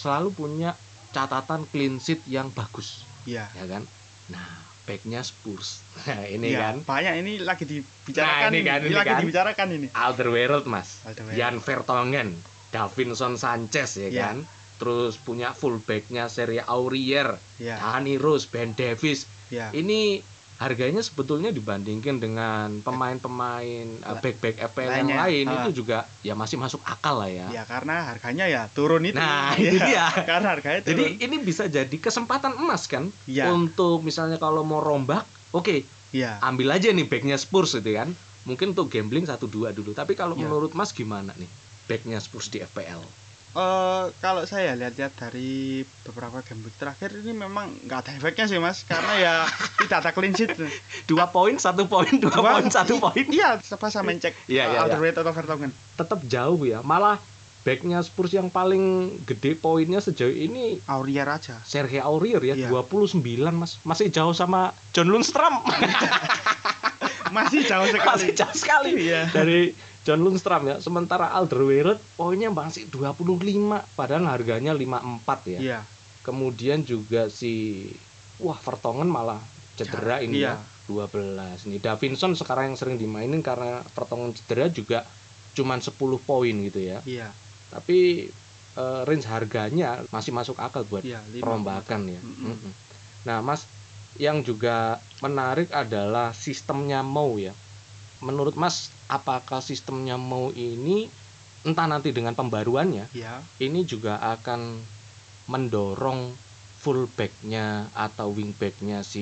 selalu 0.00 0.28
punya 0.40 0.68
catatan 1.14 1.62
clean 1.72 1.94
sheet 2.04 2.20
yang 2.36 2.48
bagus, 2.58 2.88
Iya. 3.28 3.42
ya 3.58 3.64
kan? 3.72 3.82
Nah, 4.32 4.48
backnya 4.86 5.20
Spurs. 5.30 5.68
Nah, 6.06 6.22
ini 6.34 6.46
Iya, 6.52 6.58
kan 6.64 6.74
banyak 6.90 7.12
ini 7.20 7.30
lagi 7.48 7.64
dibicarakan 7.72 8.50
Nah, 8.52 8.58
ini 8.58 8.60
kan, 8.68 8.78
ini 8.86 8.94
lagi 9.00 9.12
kan. 9.12 9.20
dibicarakan 9.24 9.68
ini. 9.76 9.86
Alderweireld 10.04 10.66
mas, 10.74 10.88
Alderweireld. 11.08 11.38
Jan 11.40 11.56
Vertonghen, 11.66 12.28
Davinson 12.74 13.34
Sanchez 13.44 13.90
ya 13.96 14.08
Iya. 14.12 14.22
kan? 14.22 14.36
Terus 14.78 15.12
punya 15.26 15.48
fullbacknya 15.60 16.22
Serie 16.36 16.62
Aurier, 16.74 17.28
Iya, 17.58 17.74
Danny 17.80 18.14
Rose, 18.24 18.46
Ben 18.52 18.70
Davis. 18.78 19.18
iya. 19.50 19.72
Ini 19.78 19.94
harganya 20.58 20.98
sebetulnya 20.98 21.54
dibandingkan 21.54 22.18
dengan 22.18 22.82
pemain-pemain 22.82 24.02
uh, 24.02 24.18
back-back 24.18 24.58
FPL 24.68 24.90
yang 25.00 25.10
lain 25.16 25.44
Ah. 25.46 25.54
itu 25.62 25.80
juga 25.80 26.02
ya 26.20 26.34
masih 26.34 26.58
masuk 26.58 26.82
akal 26.82 27.14
lah 27.16 27.30
ya. 27.30 27.46
Ya 27.52 27.62
karena 27.62 28.02
harganya 28.04 28.44
ya 28.44 28.66
turun 28.68 29.06
itu. 29.06 29.14
Nah, 29.14 29.54
Iya, 29.54 29.62
itu 29.64 29.76
dia. 29.78 30.06
Karena 30.10 30.48
harganya 30.50 30.82
turun. 30.82 30.90
Jadi 30.90 31.04
ini 31.22 31.36
bisa 31.38 31.70
jadi 31.70 31.94
kesempatan 31.94 32.58
emas 32.58 32.84
kan 32.84 33.14
Iya. 33.24 33.48
untuk 33.48 34.02
misalnya 34.02 34.36
kalau 34.36 34.62
mau 34.62 34.82
rombak, 34.82 35.22
oke 35.50 35.86
Iya. 36.10 36.42
ambil 36.42 36.74
aja 36.74 36.90
nih 36.90 37.06
backnya 37.06 37.38
Spurs 37.38 37.72
gitu 37.72 37.94
kan. 37.94 38.10
Mungkin 38.42 38.72
untuk 38.72 38.90
gambling 38.90 39.24
satu 39.24 39.46
dua 39.46 39.70
dulu. 39.70 39.94
Tapi 39.94 40.12
kalau 40.12 40.34
Iya. 40.34 40.42
menurut 40.42 40.74
Mas 40.74 40.90
gimana 40.90 41.38
nih 41.38 41.46
backnya 41.86 42.18
Spurs 42.18 42.50
di 42.50 42.58
FPL? 42.58 43.27
Eh, 43.48 44.04
kalau 44.20 44.44
saya 44.44 44.76
lihat-lihat 44.76 45.16
dari 45.16 45.80
beberapa 46.04 46.44
game 46.44 46.68
terakhir 46.70 47.10
ini 47.16 47.32
memang 47.32 47.80
nggak 47.82 47.98
ada 48.04 48.12
efeknya 48.14 48.44
sih 48.44 48.60
mas 48.60 48.84
karena 48.84 49.12
ya 49.16 49.34
tidak 49.82 49.98
ada 50.04 50.10
clean 50.12 50.30
sheet 50.30 50.52
Dua 51.04 51.32
poin, 51.32 51.56
satu 51.56 51.88
poin, 51.88 52.12
dua 52.14 52.28
Dua- 52.30 52.44
poin, 52.54 52.68
satu 52.68 53.00
poin. 53.00 53.24
iya 53.24 53.56
apa 53.56 53.86
sama 53.88 54.12
cek 54.12 54.36
Iya, 54.46 54.62
iya, 54.62 54.64
iya. 54.68 54.78
Alderweireld 54.84 55.18
atau 55.18 55.32
Vertonghen 55.32 55.72
Tetap 55.96 56.20
jauh 56.24 56.60
ya. 56.62 56.84
Malah 56.84 57.18
backnya 57.64 57.98
Spurs 58.00 58.30
yang 58.30 58.48
paling 58.48 59.16
gede 59.24 59.56
poinnya 59.56 59.98
sejauh 59.98 60.30
ini 60.30 60.78
Aurier 60.86 61.26
aja 61.26 61.58
Sergio 61.64 62.04
Aurier 62.04 62.44
ya 62.44 62.54
Iya. 62.54 62.68
29 62.70 63.24
Mas. 63.50 63.80
Masih 63.82 64.12
jauh 64.12 64.32
sama 64.32 64.70
John 64.92 65.08
Lundstram. 65.08 65.64
masih 67.28 67.60
jauh 67.64 67.84
sekali 67.84 68.06
Masih 68.08 68.30
jauh 68.32 68.54
sekali. 68.54 68.90
Iya. 69.08 69.28
Dari 69.28 69.72
John 70.08 70.24
Lundstram 70.24 70.64
ya. 70.64 70.76
Sementara 70.80 71.28
Alderweireld 71.36 72.00
poinnya 72.16 72.48
masih 72.48 72.88
25 72.88 73.92
padahal 73.92 74.24
harganya 74.24 74.72
54 74.72 75.52
ya. 75.52 75.60
iya 75.60 75.80
Kemudian 76.24 76.80
juga 76.88 77.28
si 77.28 77.84
wah 78.40 78.56
Vertonghen 78.56 79.12
malah 79.12 79.44
cedera 79.76 80.24
ini 80.24 80.40
iya. 80.40 80.56
ya. 80.56 80.64
12. 80.88 81.68
Nih 81.68 81.84
Davinson 81.84 82.32
sekarang 82.32 82.72
yang 82.72 82.78
sering 82.80 82.96
dimainin 82.96 83.44
karena 83.44 83.84
Vertonghen 83.92 84.32
cedera 84.32 84.72
juga 84.72 85.04
cuman 85.52 85.84
10 85.84 86.24
poin 86.24 86.56
gitu 86.64 86.80
ya. 86.80 87.04
iya 87.04 87.28
Tapi 87.68 88.32
eh, 88.80 89.00
range 89.04 89.28
harganya 89.28 90.08
masih 90.08 90.32
masuk 90.32 90.56
akal 90.56 90.88
buat 90.88 91.04
iya 91.04 91.20
perombakan 91.36 92.08
ya. 92.08 92.20
Nah, 93.28 93.44
Mas, 93.44 93.68
yang 94.16 94.40
juga 94.40 95.04
menarik 95.20 95.68
adalah 95.68 96.32
sistemnya 96.32 97.04
mau 97.04 97.36
ya. 97.36 97.52
Menurut 98.26 98.54
Mas, 98.62 98.76
apakah 99.16 99.60
sistemnya 99.70 100.14
mau 100.30 100.50
ini 100.50 100.90
entah 101.66 101.86
nanti 101.92 102.08
dengan 102.16 102.34
pembaruannya 102.38 103.02
iya 103.16 103.28
ini 103.64 103.78
juga 103.92 104.10
akan 104.32 104.60
mendorong 105.52 106.20
fullbacknya 106.82 107.60
atau 108.04 108.28
wingbacknya 108.38 108.96
si 109.12 109.20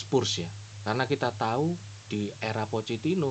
Spurs 0.00 0.32
ya? 0.44 0.50
Karena 0.84 1.04
kita 1.12 1.28
tahu 1.36 1.64
di 2.10 2.32
era 2.40 2.64
Pochettino 2.72 3.26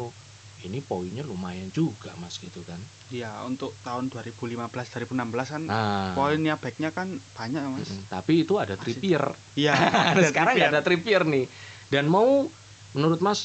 ini 0.66 0.78
poinnya 0.90 1.24
lumayan 1.32 1.70
juga 1.80 2.10
Mas 2.22 2.36
gitu 2.44 2.62
kan. 2.70 2.82
iya 3.14 3.28
untuk 3.50 3.70
tahun 3.86 4.06
2015 4.12 4.88
2016 4.92 5.48
kan 5.56 5.64
Nah, 5.72 6.14
poinnya 6.16 6.54
backnya 6.64 6.90
kan 6.98 7.08
banyak 7.38 7.60
ya, 7.66 7.70
mas 7.78 7.90
mm-mm. 7.90 8.10
tapi 8.14 8.32
itu 8.44 8.54
ada 8.64 8.76
Masih- 8.76 8.84
Trippier. 8.84 9.24
iya 9.60 9.72
sekarang 10.30 10.56
Trippier. 10.58 10.70
ada 10.70 10.80
Trippier 10.86 11.22
nih 11.34 11.46
dan 11.94 12.04
mau 12.16 12.28
menurut 12.96 13.20
Mas 13.28 13.40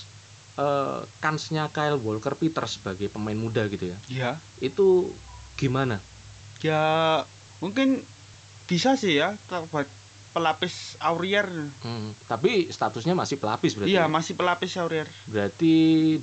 eh, 0.59 1.01
kansnya 1.23 1.69
Kyle 1.73 2.01
Walker 2.01 2.35
Peters 2.37 2.81
sebagai 2.81 3.09
pemain 3.09 3.37
muda 3.37 3.69
gitu 3.69 3.93
ya. 3.93 3.99
Iya. 4.09 4.31
Itu 4.61 5.13
gimana? 5.57 6.01
Ya 6.63 6.83
mungkin 7.63 8.03
bisa 8.67 8.95
sih 8.97 9.19
ya 9.19 9.37
kalau 9.51 9.69
buat 9.69 9.89
pelapis 10.33 10.97
Aurier. 11.05 11.45
Hmm, 11.85 12.17
tapi 12.25 12.73
statusnya 12.73 13.13
masih 13.13 13.37
pelapis 13.37 13.77
berarti 13.77 13.93
iya 13.93 14.09
ya? 14.09 14.11
masih 14.11 14.33
pelapis 14.35 14.81
Aurier. 14.81 15.09
Berarti 15.29 15.75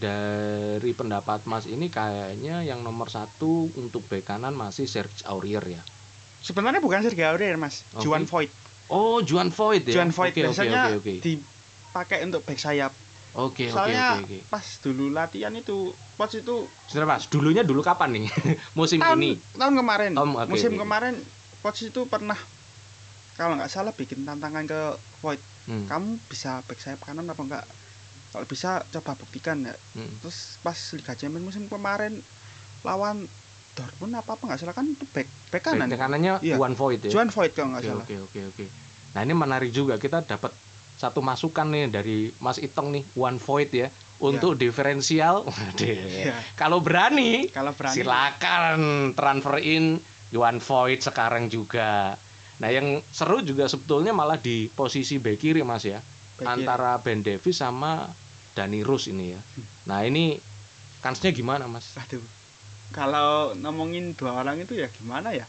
dari 0.02 0.92
pendapat 0.98 1.46
Mas 1.46 1.70
ini 1.70 1.94
kayaknya 1.94 2.66
yang 2.66 2.82
nomor 2.82 3.08
satu 3.14 3.70
untuk 3.78 4.10
bek 4.10 4.26
kanan 4.26 4.58
masih 4.58 4.90
Serge 4.90 5.22
Aurier 5.30 5.62
ya? 5.62 5.82
Sebenarnya 6.42 6.82
bukan 6.82 7.04
Sergio 7.04 7.30
Aurier 7.30 7.60
mas. 7.60 7.84
Oke. 7.94 8.08
Juan 8.08 8.26
Voigt. 8.26 8.54
Oh 8.90 9.22
Juan 9.22 9.54
Voigt 9.54 9.86
ya? 9.86 10.02
Juan 10.02 10.10
Voigt. 10.10 10.34
Oke, 10.34 10.42
oke, 10.42 10.48
biasanya 10.50 10.82
oke 10.90 10.96
oke 11.04 11.14
dipakai 11.22 12.18
untuk 12.26 12.42
back 12.48 12.58
sayap 12.58 12.94
oke 13.34 13.64
oke 13.78 13.92
soalnya 13.94 14.02
oke 14.02 14.14
oke. 14.24 14.38
pas 14.52 14.66
dulu 14.84 15.04
latihan 15.18 15.54
itu 15.56 15.96
Poch 16.18 16.36
itu 16.36 16.68
Sebentar 16.90 17.08
Mas. 17.12 17.26
Dulunya 17.34 17.62
dulu 17.70 17.82
kapan 17.86 18.10
nih? 18.16 18.26
Musim 18.80 19.02
tahun 19.02 19.20
ini? 19.24 19.30
tahun 19.60 19.76
kemarin. 19.80 20.14
Oh, 20.18 20.26
oke, 20.44 20.50
musim 20.50 20.72
oke. 20.72 20.80
kemarin 20.80 21.16
Poch 21.64 21.80
itu 21.84 22.02
pernah 22.08 22.38
kalau 23.38 23.54
nggak 23.58 23.72
salah 23.72 23.94
bikin 23.96 24.24
tantangan 24.28 24.66
ke 24.68 24.80
Voigt 25.24 25.44
Hmm, 25.68 25.90
kamu 25.90 26.22
bisa 26.32 26.62
back 26.68 26.80
sayap 26.84 27.02
kanan 27.08 27.26
apa 27.32 27.42
enggak 27.42 27.66
kalau 28.32 28.46
bisa 28.48 28.86
coba 28.94 29.14
buktikan 29.22 29.58
ya. 29.66 29.76
Hmm. 29.96 30.20
terus 30.22 30.60
pas 30.66 30.78
Liga 30.98 31.14
Champions 31.20 31.46
musim 31.50 31.66
kemarin 31.72 32.22
lawan 32.88 33.28
Dortmund 33.78 34.14
apa 34.20 34.36
apa 34.38 34.44
nggak 34.50 34.60
salah 34.62 34.76
kan 34.78 34.88
itu 34.92 35.06
back 35.16 35.28
back 35.54 35.64
kanan. 35.68 35.90
Bek 35.92 36.00
kanannya 36.02 36.32
Iya. 36.44 36.58
Juan 36.58 36.74
Voigt 36.80 37.04
ya? 37.06 37.14
Juan 37.14 37.30
Voigt 37.34 37.54
kalau 37.56 37.70
nggak 37.76 37.86
Oke 37.86 37.90
salah. 37.90 38.08
oke 38.08 38.14
oke 38.26 38.40
oke. 38.52 38.64
Nah 39.14 39.22
ini 39.26 39.34
menarik 39.44 39.70
juga. 39.78 39.94
Kita 40.04 40.18
dapat 40.32 40.52
satu 41.00 41.24
masukan 41.24 41.72
nih 41.72 41.88
dari 41.88 42.18
Mas 42.44 42.60
Itong 42.60 42.92
nih 42.92 43.08
One 43.16 43.40
Void 43.40 43.72
ya 43.72 43.88
untuk 44.20 44.60
diferensial. 44.60 45.44
Waduh. 45.48 45.88
Iya. 45.88 46.36
Kalau 46.60 46.84
berani, 46.84 47.48
kalau 47.48 47.72
berani 47.72 47.96
silakan 47.96 48.80
transfer 49.16 49.64
in 49.64 50.04
One 50.36 50.60
Void 50.60 51.00
sekarang 51.00 51.48
juga. 51.48 52.20
Nah 52.60 52.68
yang 52.68 53.00
seru 53.16 53.40
juga 53.40 53.72
sebetulnya 53.72 54.12
malah 54.12 54.36
di 54.36 54.68
posisi 54.68 55.16
bek 55.16 55.40
kiri 55.40 55.64
Mas 55.64 55.88
ya 55.88 56.04
back 56.36 56.44
kiri. 56.44 56.68
antara 56.68 57.00
Ben 57.00 57.24
Davis 57.24 57.56
sama 57.56 58.12
Dani 58.52 58.84
Rus 58.84 59.08
ini 59.08 59.32
ya. 59.32 59.40
Nah 59.88 60.04
ini 60.04 60.36
kansnya 61.00 61.32
gimana 61.32 61.68
mas? 61.72 61.96
Aduh. 61.96 62.20
Kalau 62.92 63.56
ngomongin 63.56 64.18
dua 64.20 64.44
orang 64.44 64.60
itu 64.60 64.76
ya 64.76 64.92
gimana 64.92 65.32
ya? 65.32 65.48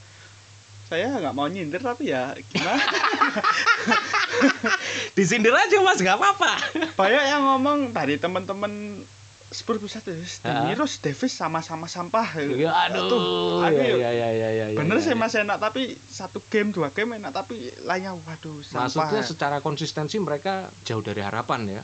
Saya 0.86 1.18
nggak 1.18 1.34
mau 1.34 1.50
nyindir 1.50 1.82
tapi 1.82 2.14
ya 2.14 2.38
gimana? 2.38 2.78
Disindir 5.16 5.52
aja 5.52 5.76
mas, 5.80 5.98
nggak 5.98 6.16
apa-apa. 6.16 6.52
Banyak 6.94 7.24
yang 7.26 7.42
ngomong 7.44 7.78
tadi 7.90 8.16
teman-teman 8.16 9.02
Spurs 9.50 9.82
bisa 9.82 9.98
tuh, 9.98 10.14
Ah. 10.46 10.70
Rus 10.72 11.02
Davis 11.02 11.34
sama-sama 11.34 11.90
sampah. 11.90 12.38
Ya, 12.38 12.70
aduh, 12.86 13.10
Tuh, 13.10 13.20
ya, 13.66 13.82
aduh, 13.82 13.98
ya, 13.98 14.10
ya, 14.14 14.28
ya, 14.30 14.30
ya, 14.30 14.66
ya, 14.70 14.78
Bener 14.78 14.94
ya, 14.96 15.02
sih 15.02 15.10
ya. 15.10 15.18
mas 15.18 15.34
enak 15.34 15.58
tapi 15.58 15.82
satu 16.06 16.38
game 16.46 16.70
dua 16.70 16.94
game 16.94 17.18
enak 17.18 17.34
tapi 17.34 17.74
lainnya 17.82 18.14
waduh 18.14 18.62
sampah. 18.62 18.86
Maksudnya 18.86 19.26
secara 19.26 19.56
konsistensi 19.58 20.22
mereka 20.22 20.70
jauh 20.86 21.02
dari 21.02 21.18
harapan 21.18 21.66
ya. 21.66 21.82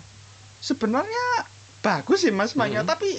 Sebenarnya 0.62 1.26
bagus 1.83 2.23
sih 2.23 2.31
mas 2.31 2.55
mainnya 2.55 2.87
Mhm. 2.87 2.88
tapi 2.88 3.11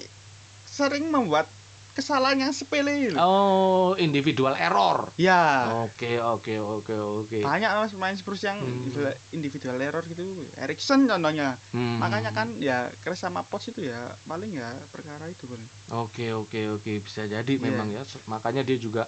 sering 0.65 1.11
membuat 1.11 1.51
kesalahan 1.97 2.37
yang 2.43 2.53
sepele. 2.59 2.91
loh. 3.13 3.17
Oh, 3.17 3.85
individual 4.05 4.53
error. 4.65 4.99
Ya. 5.17 5.41
Oke, 5.89 6.21
oke, 6.21 6.53
oke, 6.61 6.93
oke. 6.93 7.37
banyak 7.49 7.69
mas 7.81 7.93
main 7.97 8.15
Spurs 8.19 8.41
yang 8.49 8.59
Hmm. 8.61 8.85
individual- 9.33 9.81
error 9.87 10.03
gitu 10.11 10.23
Erikson 10.63 10.99
contohnya 11.11 11.47
Hmm. 11.73 11.97
makanya 12.01 12.31
kan 12.37 12.47
ya 12.61 12.93
Kres 13.01 13.19
sama 13.25 13.41
Pots 13.49 13.65
itu 13.71 13.81
ya 13.91 14.21
paling 14.29 14.51
ya 14.61 14.67
perkara 14.93 15.25
itu 15.33 15.45
kan 15.51 15.61
Oke, 15.87 16.23
oke, 16.35 16.59
oke, 16.77 16.91
bisa 17.05 17.21
jadi 17.33 17.51
Iya. 17.57 17.63
memang 17.67 17.87
ya. 17.95 18.01
Makanya 18.33 18.61
dia 18.67 18.77
juga 18.85 19.01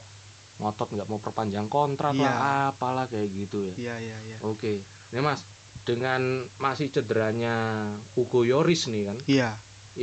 ngotot 0.60 0.88
nggak 0.96 1.08
mau 1.12 1.20
perpanjang 1.26 1.68
kontrak 1.74 2.14
Iya. 2.16 2.24
lah, 2.24 2.36
apalah 2.72 3.06
kayak 3.12 3.30
gitu 3.40 3.58
ya. 3.70 3.76
iya 3.82 3.94
iya 4.06 4.18
iya 4.28 4.38
Oke, 4.44 4.88
ini 5.12 5.20
Mas, 5.24 5.42
dengan 5.88 6.22
masih 6.66 6.88
cederanya 6.96 7.50
Hugo 8.16 8.40
Yoris 8.52 8.82
nih 8.92 9.04
kan, 9.10 9.18
iya 9.28 9.50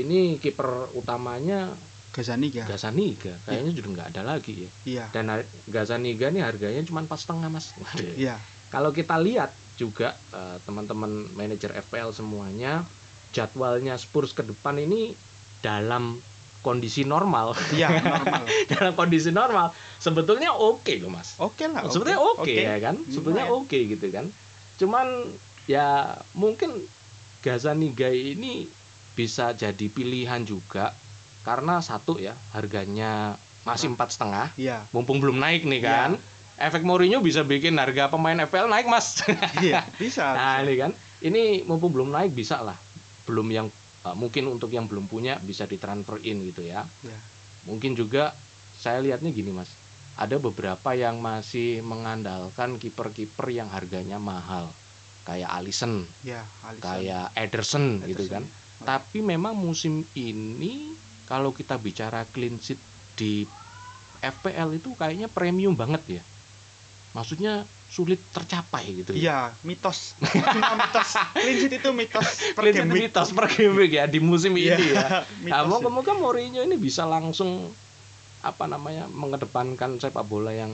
ini 0.00 0.37
kiper 0.43 0.69
utamanya 1.00 1.81
Gazaniga 2.17 2.65
Gazaniga, 2.65 3.33
kayaknya 3.45 3.71
sudah 3.77 3.91
nggak 3.93 4.09
ada 4.17 4.23
lagi 4.25 4.53
ya. 4.65 4.71
iya. 4.89 5.05
Dan 5.13 5.29
har- 5.29 5.53
Gazaniga 5.69 6.33
nih 6.33 6.43
harganya 6.49 6.81
cuma 6.89 7.05
pas 7.05 7.21
setengah 7.21 7.53
Mas. 7.53 7.77
Iya. 8.17 8.41
Kalau 8.73 8.91
kita 8.97 9.21
lihat 9.21 9.61
juga 9.77 10.17
eh, 10.33 10.57
teman-teman 10.65 11.37
manajer 11.37 11.77
FPL 11.77 12.17
semuanya, 12.17 12.89
jadwalnya 13.37 14.01
Spurs 14.01 14.33
ke 14.33 14.41
depan 14.49 14.81
ini 14.81 15.21
dalam 15.61 16.25
kondisi 16.65 17.05
normal, 17.05 17.53
iya 17.77 17.93
normal. 18.17 18.45
Dalam 18.73 18.93
kondisi 18.97 19.31
normal. 19.31 19.77
Sebetulnya 20.01 20.57
oke 20.57 20.97
loh 20.99 21.13
Mas. 21.13 21.37
oke 21.37 21.69
lah 21.69 21.85
oke. 21.85 21.93
sebetulnya 21.93 22.21
oke 22.25 22.53
ya 22.57 22.77
kan? 22.81 22.97
Sebetulnya 23.13 23.45
Lumayan. 23.47 23.61
oke 23.69 23.79
gitu 23.93 24.07
kan. 24.09 24.27
Cuman 24.81 25.07
ya 25.69 26.17
mungkin 26.33 26.89
Gazaniga 27.45 28.09
ini 28.11 28.73
bisa 29.15 29.55
jadi 29.55 29.87
pilihan 29.93 30.43
juga 30.43 31.06
karena 31.47 31.79
satu 31.79 32.19
ya 32.19 32.35
harganya 32.50 33.38
masih 33.62 33.95
empat 33.95 34.19
setengah. 34.19 34.50
Iya. 34.59 34.83
Mumpung 34.91 35.23
belum 35.23 35.38
naik 35.38 35.62
nih 35.62 35.79
Iya. 35.79 35.87
kan. 35.87 36.11
Efek 36.59 36.83
Mourinho 36.83 37.23
bisa 37.23 37.47
bikin 37.47 37.79
harga 37.79 38.11
pemain 38.11 38.35
FPL 38.43 38.67
naik 38.67 38.91
mas. 38.91 39.23
Iya 39.62 39.87
bisa. 39.95 40.26
Nah 40.38 40.59
bisa. 40.59 40.65
ini 40.67 40.75
kan. 40.75 40.91
Ini 41.23 41.43
mumpung 41.62 41.95
belum 41.95 42.11
naik 42.11 42.35
bisa 42.35 42.67
lah. 42.67 42.75
Belum 43.23 43.47
yang 43.47 43.71
uh, 44.03 44.17
mungkin 44.19 44.50
untuk 44.50 44.75
yang 44.75 44.91
belum 44.91 45.07
punya 45.07 45.38
bisa 45.38 45.71
ditransfer 45.71 46.19
in 46.26 46.43
gitu 46.43 46.67
ya. 46.67 46.83
Iya. 47.07 47.19
mungkin 47.67 47.99
juga 47.99 48.31
saya 48.79 49.03
lihatnya 49.03 49.31
gini 49.31 49.50
mas. 49.50 49.71
Ada 50.17 50.38
beberapa 50.38 50.95
yang 50.95 51.19
masih 51.19 51.83
mengandalkan 51.83 52.79
kiper-kiper 52.79 53.50
yang 53.50 53.69
harganya 53.69 54.19
mahal. 54.19 54.71
Kayak 55.26 55.50
Alisson. 55.59 56.07
Alisson. 56.62 56.79
kayak 56.79 57.26
Ederson, 57.35 57.85
gitu 58.07 58.25
Ederson. 58.25 58.33
kan. 58.33 58.45
Tapi 58.87 59.19
memang 59.21 59.59
musim 59.59 60.07
ini 60.15 60.95
kalau 61.26 61.50
kita 61.50 61.75
bicara 61.76 62.23
clean 62.30 62.56
sheet 62.59 62.78
di 63.14 63.45
FPL 64.18 64.78
itu 64.78 64.95
kayaknya 64.95 65.28
premium 65.28 65.75
banget 65.75 66.21
ya. 66.21 66.23
Maksudnya 67.12 67.65
sulit 67.86 68.19
tercapai 68.34 69.02
gitu 69.02 69.15
ya. 69.15 69.19
Iya 69.19 69.39
mitos. 69.62 70.12
Cuma 70.21 70.75
mitos. 70.75 71.10
Clean 71.32 71.56
sheet 71.56 71.75
itu 71.78 71.91
mitos. 71.95 72.28
Per 72.52 72.62
clean 72.62 72.75
sheet 72.76 72.91
mitos 72.91 73.28
per 73.32 73.47
game 73.49 73.75
week 73.75 73.93
ya 73.95 74.04
di 74.04 74.19
musim 74.19 74.52
Iya, 74.58 74.76
ini 74.76 74.86
ya. 74.93 75.06
Nah, 75.52 75.62
moga-moga 75.65 76.12
Mourinho 76.12 76.60
ini 76.60 76.76
bisa 76.76 77.06
langsung 77.06 77.71
apa 78.43 78.69
namanya 78.69 79.10
mengedepankan 79.10 79.99
sepak 79.99 80.23
bola 80.23 80.54
yang 80.54 80.71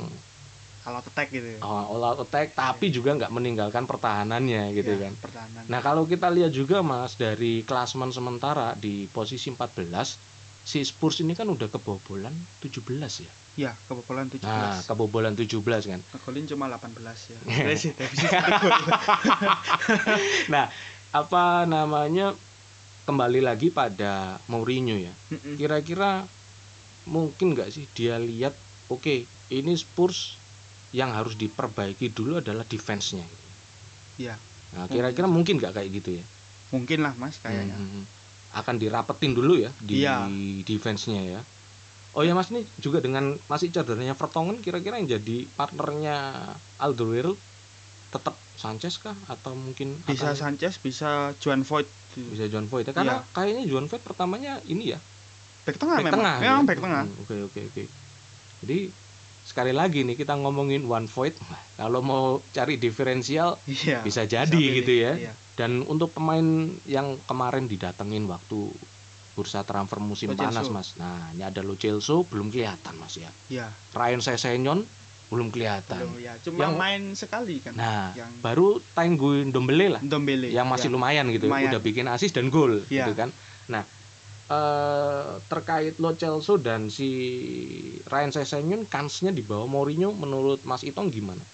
kalau 0.83 0.99
attack 0.99 1.31
gitu 1.31 1.47
ya. 1.47 1.59
uh, 1.63 1.87
all 1.89 2.03
out 2.03 2.27
attack 2.27 2.59
tapi 2.59 2.91
juga 2.91 3.15
nggak 3.15 3.31
meninggalkan 3.31 3.87
pertahanannya 3.87 4.75
gitu 4.75 4.99
Iya, 4.99 5.09
kan. 5.09 5.13
pertahanan. 5.15 5.63
Nah 5.71 5.79
kalau 5.79 6.05
kita 6.05 6.27
lihat 6.27 6.51
juga 6.51 6.83
mas 6.83 7.15
dari 7.15 7.63
klasemen 7.63 8.11
sementara 8.11 8.75
di 8.75 9.07
posisi 9.07 9.47
14 9.47 10.32
si 10.63 10.79
Spurs 10.83 11.19
ini 11.21 11.35
kan 11.35 11.51
udah 11.51 11.69
kebobolan 11.69 12.35
17 12.63 13.27
ya. 13.27 13.33
iya 13.53 13.73
kebobolan 13.85 14.31
17 14.33 14.47
Nah 14.47 14.79
kebobolan 14.89 15.35
17 15.37 15.85
kan. 15.85 16.01
ngegolin 16.01 16.47
cuma 16.49 16.67
18 16.71 17.19
ya 17.29 17.39
Iya. 17.53 18.41
Gol. 18.63 18.87
Nah 20.53 20.67
apa 21.13 21.45
namanya 21.69 22.33
kembali 23.05 23.41
lagi 23.45 23.69
pada 23.69 24.41
Mourinho 24.49 24.97
ya. 24.97 25.13
Kira-kira 25.59 26.25
mungkin 27.05 27.53
nggak 27.53 27.69
sih 27.75 27.85
dia 27.93 28.17
lihat 28.17 28.55
oke 28.89 29.27
ini 29.51 29.75
Spurs 29.75 30.39
yang 30.95 31.13
harus 31.13 31.35
diperbaiki 31.37 32.13
dulu 32.15 32.39
adalah 32.41 32.65
defense-nya. 32.65 33.25
Iya. 34.17 34.37
Nah, 34.73 34.89
kira-kira 34.89 35.29
mungkin 35.29 35.61
nggak 35.61 35.77
kayak 35.77 35.91
gitu 35.93 36.11
ya? 36.23 36.25
mungkin 36.73 37.05
lah 37.05 37.13
mas 37.21 37.37
kayaknya 37.37 37.77
Hmm, 37.77 38.09
akan 38.59 38.75
dirapetin 38.83 39.33
dulu 39.39 39.53
ya 39.65 39.71
di 39.89 39.95
Iya. 39.99 40.13
defense-nya 40.69 41.21
ya. 41.33 41.39
Oh 42.17 42.23
ya 42.29 42.33
Mas 42.39 42.49
ini 42.53 42.61
juga 42.85 42.99
dengan 43.07 43.25
masih 43.53 43.69
cederanya 43.77 44.15
Vertonghen 44.21 44.59
kira-kira 44.67 44.95
yang 45.01 45.09
jadi 45.17 45.33
partnernya 45.59 46.13
Alderweireld 46.85 47.39
tetap 48.15 48.35
Sanchez 48.63 48.95
kah 49.05 49.17
atau 49.33 49.53
mungkin 49.65 49.89
bisa 50.09 50.29
akan- 50.29 50.39
Sanchez 50.43 50.75
bisa 50.87 51.07
Juan 51.43 51.63
Voigt 51.69 51.91
bisa 52.33 52.45
John 52.53 52.67
Voigt 52.71 52.87
ya? 52.89 52.95
karena 52.99 53.15
Iya. 53.15 53.33
kayaknya 53.37 53.63
John 53.73 53.87
Voigt 53.91 54.05
pertamanya 54.09 54.53
ini 54.73 54.85
ya 54.95 54.99
back 55.67 55.77
tengah 55.81 55.97
back 55.99 56.05
memang 56.07 56.15
tengah 56.15 56.35
memang 56.43 56.63
ya? 56.63 56.67
back 56.69 56.79
tengah 56.85 57.03
Hmm, 57.07 57.21
Oke 57.23 57.35
oke 57.47 57.61
oke. 57.71 57.83
Jadi 58.63 58.75
sekali 59.43 59.71
lagi 59.71 60.03
nih 60.03 60.15
kita 60.15 60.35
ngomongin 60.35 60.85
one 60.85 61.05
void 61.05 61.35
kalau 61.75 61.99
mau 62.01 62.25
cari 62.49 62.77
diferensial 62.77 63.59
iya 63.65 64.01
bisa 64.01 64.23
jadi 64.25 64.47
gitu 64.73 64.93
ya. 64.95 65.13
iya. 65.19 65.33
Dan 65.53 65.85
untuk 65.85 66.11
pemain 66.11 66.43
yang 66.83 67.21
kemarin 67.23 67.67
didatengin 67.67 68.25
waktu 68.25 68.73
bursa 69.33 69.61
transfer 69.63 69.99
musim 69.99 70.29
Lo 70.29 70.35
panas 70.35 70.65
Celso. 70.65 70.73
mas. 70.73 70.89
Nah 70.97 71.29
ini 71.31 71.43
ada 71.43 71.61
Lo 71.61 71.75
Celso 71.75 72.25
belum 72.25 72.49
kelihatan 72.49 72.95
mas 72.97 73.15
ya. 73.15 73.29
iya 73.49 73.69
Ryan 73.93 74.21
Sesenyon 74.21 74.81
belum 75.29 75.49
kelihatan. 75.49 75.97
belum 75.99 76.17
ya 76.19 76.33
cuma 76.39 76.61
Yang- 76.63 76.77
main 76.79 77.03
sekali 77.15 77.57
kan 77.59 77.73
Nah 77.73 78.13
yang 78.13 78.29
baru 78.39 78.81
Tanguy 78.93 79.49
Ndombele 79.49 79.87
lah 79.91 80.01
Ndombele 80.01 80.49
yang 80.49 80.65
masih 80.67 80.87
iya. 80.87 80.95
lumayan 80.95 81.27
gitu 81.29 81.49
Lumayan. 81.49 81.73
udah 81.73 81.81
bikin 81.81 82.07
asis 82.07 82.31
dan 82.31 82.49
gol 82.49 82.85
Iya. 82.87 83.05
gitu 83.05 83.13
kan 83.15 83.29
nah 83.65 83.83
eh, 84.53 85.33
terkait 85.51 85.95
Lo 86.03 86.11
Celso 86.21 86.53
dan 86.67 86.83
si 86.97 87.05
Ryan 88.13 88.33
Sessegnon 88.35 88.83
kansnya 88.93 89.31
di 89.39 89.43
bawah 89.49 89.69
Mourinho 89.75 90.11
menurut 90.23 90.61
Mas 90.71 90.83
Itong 90.91 91.09
gimana? 91.17 91.45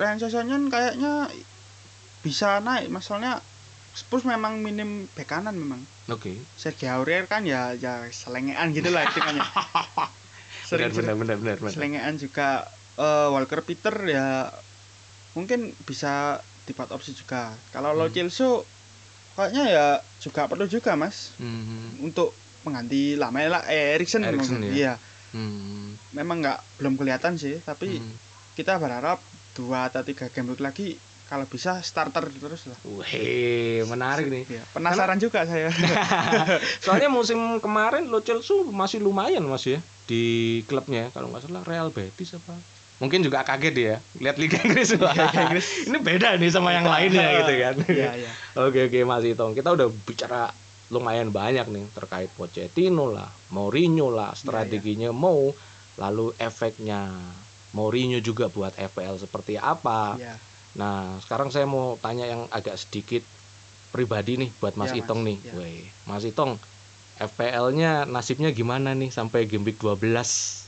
Ryan 0.00 0.18
Sessegnon 0.20 0.64
kayaknya 0.72 1.12
bisa 2.24 2.46
naik. 2.66 2.86
Masalahnya 2.96 3.32
Spurs 4.00 4.24
memang 4.32 4.54
minim 4.66 4.90
bek 5.16 5.26
kanan 5.32 5.56
memang. 5.62 5.82
Oke. 6.08 6.48
Sergio 6.62 6.88
Aurier 6.94 7.24
kan 7.32 7.42
ya 7.52 7.60
ya 7.84 7.90
selengean 8.20 8.68
gitu 8.76 8.88
lah 8.94 9.02
hitungannya 9.08 9.44
benar 10.70 10.90
sering 10.90 10.92
benar 10.96 11.14
benar 11.20 11.36
benar 11.42 11.58
benar. 11.64 11.74
selengean 11.74 12.14
juga 12.24 12.42
eh, 13.00 13.28
Walker 13.34 13.60
Peter 13.68 13.94
ya 14.16 14.20
mungkin 15.36 15.60
bisa 15.88 16.08
dibuat 16.66 16.90
opsi 16.96 17.10
juga. 17.20 17.36
Kalau 17.72 17.90
Lo 17.98 18.04
Hmm. 18.04 18.14
Celso 18.14 18.44
kayaknya 19.36 19.64
ya 19.68 19.86
juga 20.18 20.48
perlu 20.48 20.64
juga 20.66 20.96
mas 20.96 21.36
Mhm. 21.36 22.02
untuk 22.02 22.32
mengganti 22.64 23.14
Lamela 23.14 23.62
eh 23.68 23.94
Erikson 23.94 24.24
Erikson, 24.24 24.58
mungkin. 24.58 24.72
ya. 24.72 24.74
iya 24.74 24.94
Hmm. 25.30 26.00
memang 26.10 26.40
nggak 26.40 26.58
belum 26.80 26.96
kelihatan 26.96 27.36
sih 27.36 27.60
tapi 27.62 28.00
Hmm. 28.00 28.16
kita 28.56 28.80
berharap 28.80 29.20
dua 29.52 29.92
atau 29.92 30.00
tiga 30.00 30.32
game 30.32 30.48
week 30.50 30.64
lagi 30.64 30.96
kalau 31.26 31.44
bisa 31.44 31.82
starter 31.82 32.24
terus 32.32 32.64
lah 32.64 32.78
Wih, 32.86 33.82
menarik 33.84 34.30
nih. 34.30 34.44
Iya, 34.46 34.62
penasaran 34.72 35.18
juga 35.18 35.42
saya 35.44 35.68
Soalnya 36.84 37.10
musim 37.10 37.58
kemarin 37.58 38.06
Lo 38.08 38.22
Celso 38.22 38.64
masih 38.66 39.02
lumayan 39.02 39.44
Mas 39.44 39.66
ya 39.66 39.82
di 40.06 40.22
klubnya 40.64 41.10
kalau 41.10 41.28
nggak 41.28 41.44
salah 41.44 41.66
Real 41.66 41.90
Betis 41.90 42.32
apa. 42.32 42.56
Mungkin 42.96 43.20
juga 43.20 43.44
kaget 43.44 43.74
ya 43.76 43.94
lihat 44.16 44.36
Liga 44.40 44.56
Inggris. 44.64 44.96
Liga 44.96 45.28
Inggris. 45.44 45.66
Ini 45.84 45.98
beda 46.00 46.28
nih 46.40 46.48
sama 46.48 46.72
yang 46.72 46.88
lainnya 46.88 47.26
gitu 47.44 47.52
kan. 47.60 47.74
iya 47.96 48.10
iya 48.16 48.30
Oke 48.56 48.88
oke 48.88 48.98
Mas 49.04 49.24
Itong, 49.28 49.52
kita 49.52 49.68
udah 49.76 49.88
bicara 49.92 50.48
lumayan 50.88 51.28
banyak 51.34 51.66
nih 51.68 51.84
terkait 51.92 52.30
Pochettino 52.32 53.10
lah, 53.10 53.36
Mourinho 53.52 54.08
lah, 54.08 54.32
strateginya 54.32 55.10
mau, 55.12 55.52
lalu 55.98 56.32
efeknya 56.40 57.00
Mourinho 57.76 58.22
juga 58.24 58.48
buat 58.48 58.72
FPL 58.80 59.20
seperti 59.20 59.60
apa. 59.60 60.16
iya 60.16 60.40
Nah 60.76 61.20
sekarang 61.20 61.48
saya 61.52 61.66
mau 61.68 61.96
tanya 62.00 62.24
yang 62.32 62.48
agak 62.52 62.76
sedikit 62.80 63.24
pribadi 63.92 64.36
nih 64.40 64.50
buat 64.60 64.76
Mas 64.76 64.92
Ya, 64.92 64.96
Mas. 64.96 65.04
Itong 65.04 65.20
nih. 65.24 65.38
Woi, 65.52 65.74
Mas 66.08 66.24
Itong 66.24 66.52
FPL-nya 67.16 68.04
nasibnya 68.04 68.52
gimana 68.52 68.92
nih 68.92 69.08
sampai 69.08 69.48
game 69.48 69.64
week 69.64 69.80
12? 69.80 70.65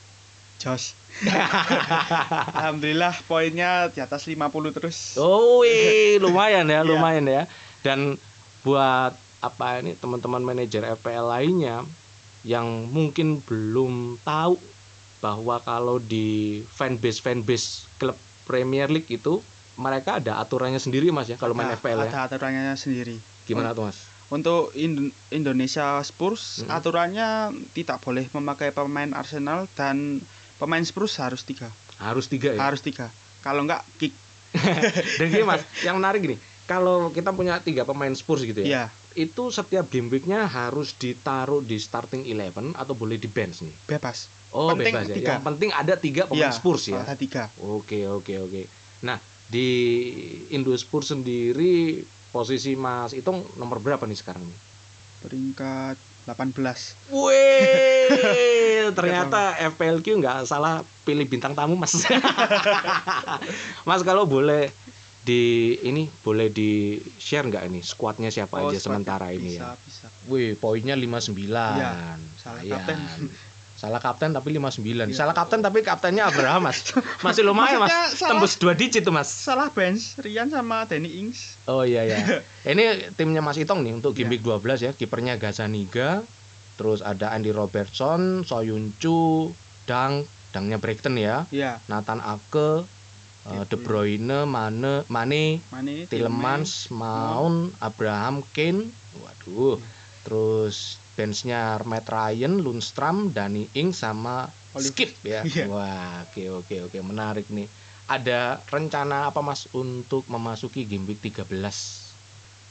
Jos. 0.59 0.95
Alhamdulillah 2.55 3.15
poinnya 3.25 3.89
di 3.89 3.99
atas 3.99 4.27
50 4.27 4.43
terus. 4.71 5.15
Oh, 5.17 5.63
wih, 5.63 6.19
lumayan 6.25 6.67
ya, 6.67 6.81
Iya. 6.81 6.87
lumayan 6.87 7.27
ya. 7.27 7.43
Dan 7.81 8.19
buat 8.61 9.15
apa 9.39 9.79
ini 9.79 9.95
teman-teman 9.95 10.43
manajer 10.43 10.83
FPL 10.93 11.27
lainnya 11.29 11.87
yang 12.43 12.67
mungkin 12.85 13.39
belum 13.41 14.19
tahu 14.21 14.59
bahwa 15.19 15.59
kalau 15.61 15.99
di 15.99 16.27
fanbase 16.69 17.19
fanbase 17.19 17.67
klub 17.97 18.19
Premier 18.45 18.87
League 18.89 19.07
itu 19.09 19.39
mereka 19.77 20.19
ada 20.19 20.39
aturannya 20.39 20.79
sendiri 20.79 21.11
Mas 21.11 21.29
ya 21.29 21.37
kalau 21.37 21.55
main 21.55 21.71
Ada- 21.71 21.79
FPL 21.79 22.01
ya. 22.01 22.11
Ada 22.13 22.21
aturannya 22.29 22.75
sendiri. 22.75 23.15
Gimana 23.45 23.71
tuh 23.73 23.87
Mas? 23.87 23.99
Untuk 24.29 24.75
Indo- 24.75 25.09
Indonesia 25.31 26.03
Spurs 26.03 26.61
Mm-mm. 26.61 26.75
aturannya 26.75 27.29
tidak 27.73 27.99
boleh 27.99 28.27
memakai 28.29 28.71
pemain 28.71 29.09
Arsenal 29.11 29.71
dan 29.73 30.21
pemain 30.59 30.85
Spurs 30.85 31.15
harus 31.23 31.43
tiga. 31.47 31.71
Harus 31.99 32.27
tiga 32.27 32.51
ya. 32.55 32.61
Harus 32.61 32.83
tiga. 32.83 33.07
Kalau 33.41 33.63
enggak 33.65 33.83
kick. 33.97 34.13
Dan 35.19 35.27
gini 35.31 35.45
Mas, 35.45 35.63
yang 35.85 36.01
menarik 36.01 36.25
gini, 36.25 36.37
kalau 36.65 37.13
kita 37.13 37.31
punya 37.37 37.61
tiga 37.61 37.85
pemain 37.85 38.13
Spurs 38.17 38.43
gitu 38.43 38.65
ya, 38.65 38.67
Iya. 38.67 38.85
itu 39.29 39.53
setiap 39.53 39.87
game 39.93 40.09
weeknya 40.09 40.49
harus 40.49 40.97
ditaruh 40.97 41.61
di 41.61 41.77
starting 41.77 42.25
eleven 42.25 42.73
atau 42.75 42.95
boleh 42.97 43.21
di 43.21 43.29
bench 43.29 43.61
nih. 43.63 43.77
bebas. 43.87 44.33
Oh 44.49 44.73
Penting 44.73 44.97
bebas 44.97 45.07
ya. 45.13 45.15
tiga. 45.21 45.31
Yang 45.37 45.45
penting 45.45 45.71
ada 45.77 45.95
tiga 46.01 46.23
pemain 46.25 46.49
Iya, 46.49 46.57
Spurs 46.57 46.85
ya. 46.89 47.05
Ada 47.05 47.15
tiga. 47.21 47.43
Oke 47.61 48.09
oke 48.09 48.35
oke. 48.41 48.63
Nah 49.05 49.21
di 49.45 49.69
Indo 50.49 50.73
Spurs 50.77 51.13
sendiri 51.13 52.01
posisi 52.33 52.73
Mas 52.77 53.13
Itong 53.13 53.53
nomor 53.61 53.85
berapa 53.85 54.05
nih 54.09 54.17
sekarang 54.17 54.49
nih? 54.49 54.61
Peringkat 55.21 55.97
18. 56.29 57.01
Wih, 57.09 58.93
ternyata 58.93 59.57
FPLQ 59.57 60.07
nggak 60.21 60.37
salah 60.45 60.85
pilih 61.07 61.25
bintang 61.33 61.57
tamu 61.57 61.75
mas. 61.81 62.05
mas 63.89 64.03
kalau 64.05 64.29
boleh 64.29 64.77
di 65.29 65.75
ini 65.85 66.09
boleh 66.25 66.49
di 66.53 66.71
share 67.19 67.45
nggak 67.49 67.65
ini 67.69 67.81
squadnya 67.85 68.31
siapa 68.33 68.61
Oh, 68.61 68.71
aja 68.71 68.79
sementara 68.81 69.33
ini 69.35 69.57
bisa, 69.57 69.65
ya? 69.77 69.81
Bisa. 69.85 70.07
Wih, 70.25 70.57
poinnya 70.57 70.95
59. 70.97 71.81
Iya, 71.81 71.91
salah 72.37 72.63
Sayang. 72.65 72.71
kapten. 72.73 73.01
Salah 73.79 74.03
kapten 74.03 74.35
tapi 74.35 74.51
59. 74.51 74.83
Iya. 74.83 75.15
Salah 75.15 75.31
kapten 75.31 75.63
tapi 75.63 75.81
kaptennya 75.81 76.27
Abraham, 76.27 76.67
Mas. 76.67 76.83
Masih 77.25 77.47
lumayan, 77.47 77.79
Mas. 77.79 77.95
Salah- 78.13 78.35
Tembus 78.35 78.59
dua 78.59 78.75
digit 78.75 79.01
tuh, 79.01 79.15
Mas. 79.15 79.31
Salah 79.31 79.71
bench 79.71 80.19
Rian 80.19 80.51
sama 80.51 80.83
Danny 80.83 81.15
Ings. 81.17 81.55
Oh 81.65 81.87
iya 81.87 82.03
ya. 82.03 82.19
Ini 82.67 83.15
timnya 83.15 83.39
Mas 83.39 83.55
Itong 83.55 83.87
nih 83.87 83.95
untuk 83.95 84.13
Iya. 84.13 84.27
game 84.27 84.35
week 84.35 84.43
12 84.43 84.83
ya. 84.83 84.91
Kipernya 84.91 85.39
Gazaniga, 85.39 86.27
terus 86.75 86.99
ada 87.01 87.31
Andy 87.31 87.55
Robertson, 87.55 88.43
Soyun 88.43 88.99
Chu, 88.99 89.55
Dang, 89.85 90.27
Dangnya 90.51 90.77
Brighton 90.77 91.15
ya. 91.15 91.47
Iya. 91.49 91.79
Nathan 91.87 92.19
Ake, 92.19 92.83
eh, 93.47 93.63
De 93.63 93.77
Bruyne, 93.79 94.43
Mane, 94.43 95.07
Mane, 95.07 95.63
Mane, 95.71 96.11
Tielemans, 96.11 96.91
Mount, 96.91 97.79
Abraham, 97.79 98.43
Kane. 98.51 98.91
Waduh. 99.15 99.79
Terus 100.21 100.99
benchnya 101.19 101.83
Matt 101.83 102.07
Ryan, 102.07 102.63
Lundstram, 102.63 103.35
Danny 103.35 103.67
Ings 103.75 103.99
sama 103.99 104.55
Oliver. 104.79 104.95
Skip 104.95 105.11
ya. 105.27 105.43
Iya. 105.51 105.67
Wah, 105.67 106.23
oke 106.31 106.43
oke 106.63 106.77
oke 106.87 106.99
menarik 107.03 107.47
nih. 107.51 107.67
Ada 108.07 108.63
rencana 108.71 109.29
apa 109.29 109.43
Mas 109.43 109.67
untuk 109.75 110.31
memasuki 110.31 110.87
game 110.87 111.05
week 111.11 111.19
13? 111.21 111.51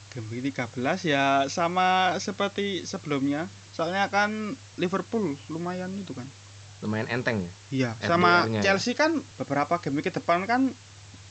Game 0.08 0.26
week 0.32 0.42
13 0.50 1.04
ya 1.04 1.44
sama 1.52 2.16
seperti 2.16 2.82
sebelumnya. 2.88 3.46
Soalnya 3.76 4.08
kan 4.08 4.56
Liverpool 4.80 5.36
lumayan 5.52 5.92
itu 5.94 6.16
kan. 6.16 6.26
Lumayan 6.82 7.06
enteng 7.12 7.44
ya. 7.44 7.52
Iya, 7.68 7.90
sama 8.00 8.48
FDR-nya 8.48 8.58
ya. 8.58 8.64
Chelsea 8.72 8.96
kan 8.96 9.10
beberapa 9.36 9.76
game 9.84 10.00
week 10.00 10.08
ke 10.08 10.12
depan 10.16 10.48
kan 10.48 10.72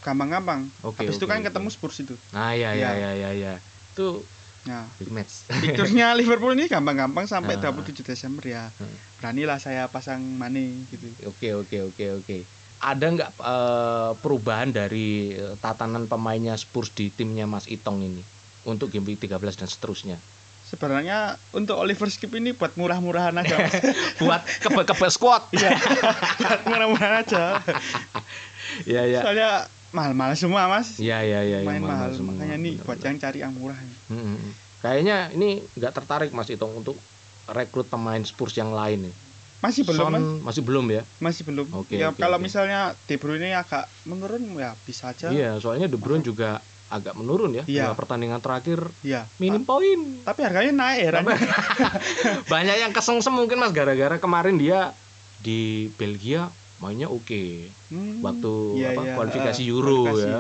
gampang-gampang. 0.06 0.70
Oke. 0.86 1.04
Habis 1.04 1.18
itu 1.20 1.26
oke, 1.26 1.32
kan 1.34 1.40
oke. 1.42 1.48
ketemu 1.50 1.68
Spurs 1.74 1.98
itu. 2.00 2.16
Nah, 2.32 2.54
ya 2.54 2.72
ya 2.78 2.94
ya 2.94 3.12
Iya. 3.12 3.12
ya 3.18 3.30
ya. 3.34 3.54
Itu 3.92 4.22
Nah, 4.68 4.84
big 5.00 5.10
match. 5.10 5.48
fiturnya 5.48 6.12
Liverpool 6.20 6.52
ini 6.54 6.68
gampang-gampang 6.68 7.24
sampai 7.24 7.56
Ah. 7.58 7.72
27 7.72 8.04
Desember 8.04 8.44
ya. 8.44 8.68
Hmm. 8.76 8.92
Beranilah 9.18 9.58
saya 9.58 9.88
pasang 9.88 10.20
Mane 10.20 10.86
gitu. 10.92 11.08
Oke 11.26 11.56
oke 11.56 11.78
oke 11.96 12.06
oke. 12.22 12.38
Ada 12.78 13.06
nggak 13.10 13.32
eh, 13.42 14.12
perubahan 14.22 14.70
dari 14.70 15.34
eh, 15.34 15.56
tatanan 15.58 16.06
pemainnya 16.06 16.54
Spurs 16.60 16.92
di 16.94 17.10
timnya 17.10 17.48
Mas 17.50 17.66
Itong 17.66 18.04
ini 18.04 18.22
untuk 18.68 18.92
game 18.92 19.08
week 19.08 19.24
13 19.24 19.64
dan 19.64 19.70
seterusnya? 19.72 20.20
Sebenarnya 20.68 21.40
untuk 21.56 21.80
Oliver 21.80 22.12
Skip 22.12 22.36
ini 22.36 22.52
buat 22.52 22.76
murah-murahan 22.76 23.40
aja. 23.40 23.56
Mas. 23.56 23.80
Buat 24.20 24.44
kebe-kebe 24.60 25.08
squad. 25.08 25.48
Iya. 25.56 25.72
buat 26.44 26.62
murah-murahan 26.68 27.24
aja. 27.24 27.64
Iya 28.84 29.02
iya. 29.08 29.20
Soalnya 29.24 29.50
mahal-mahal 29.96 30.34
semua, 30.36 30.68
Mas. 30.68 31.00
Iya 31.00 31.24
iya 31.24 31.40
iya. 31.44 31.58
Main 31.64 31.80
iya, 31.80 31.88
mahal, 31.88 32.10
semua. 32.14 32.36
makanya 32.36 32.58
nih 32.60 32.74
buat 32.84 33.00
yang 33.00 33.18
cari 33.20 33.38
yang 33.44 33.54
murah. 33.56 33.80
Hmm, 34.12 34.18
hmm, 34.20 34.38
hmm. 34.38 34.52
Kayaknya 34.84 35.18
ini 35.34 35.50
nggak 35.74 35.94
tertarik 35.96 36.32
Mas 36.36 36.50
Itong 36.52 36.84
untuk 36.84 36.98
rekrut 37.48 37.88
pemain 37.88 38.22
Spurs 38.22 38.54
yang 38.60 38.76
lain 38.76 39.12
nih. 39.12 39.16
Masih 39.58 39.82
belum, 39.90 39.98
Son 39.98 40.14
Mas. 40.14 40.28
masih 40.46 40.62
belum 40.62 40.86
ya? 40.94 41.02
Masih 41.18 41.44
belum. 41.48 41.66
Oke, 41.74 41.98
ya 41.98 42.14
oke, 42.14 42.22
kalau 42.22 42.38
oke. 42.38 42.46
misalnya 42.46 42.94
De 43.10 43.18
Bruyne 43.18 43.58
agak 43.58 43.90
menurun 44.06 44.54
ya 44.54 44.78
bisa 44.86 45.10
aja. 45.10 45.34
Iya, 45.34 45.58
soalnya 45.58 45.90
De 45.90 45.98
Bruyne 45.98 46.22
juga 46.22 46.62
agak 46.88 47.18
menurun 47.18 47.58
ya. 47.58 47.64
Iya. 47.66 47.92
Dua 47.92 47.98
pertandingan 47.98 48.40
terakhir 48.40 48.80
Iya. 49.02 49.26
minim 49.42 49.66
poin. 49.66 50.22
Tapi 50.24 50.40
harganya 50.46 50.74
naik 50.78 51.00
ya. 51.10 51.12
Banyak 52.54 52.76
yang 52.86 52.92
kesengsem 52.94 53.34
mungkin 53.34 53.58
Mas 53.58 53.74
gara-gara 53.74 54.22
kemarin 54.22 54.62
dia 54.62 54.94
di 55.42 55.90
Belgia 55.98 56.54
mainnya 56.82 57.08
oke. 57.16 57.36
Hmm, 57.92 58.22
Waktu 58.26 58.48
iya, 58.78 58.88
apa 58.94 59.02
iya, 59.06 59.14
kualifikasi 59.18 59.62
eh, 59.64 59.70
Euro 59.72 59.92
kualifikasi. 60.06 60.30
ya. 60.34 60.40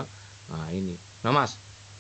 Nah, 0.52 0.68
ini. 0.78 0.94
Nah, 1.24 1.32
Mas, 1.38 1.52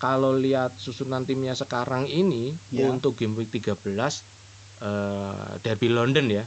kalau 0.02 0.32
lihat 0.38 0.71
susunan 0.86 1.23
timnya 1.28 1.54
sekarang 1.62 2.04
ini 2.10 2.36
Iya. 2.73 2.93
untuk 2.93 3.12
game 3.19 3.34
week 3.39 3.50
13 3.56 4.13
eh 4.78 5.50
Derby 5.63 5.88
London 5.89 6.26
ya 6.38 6.43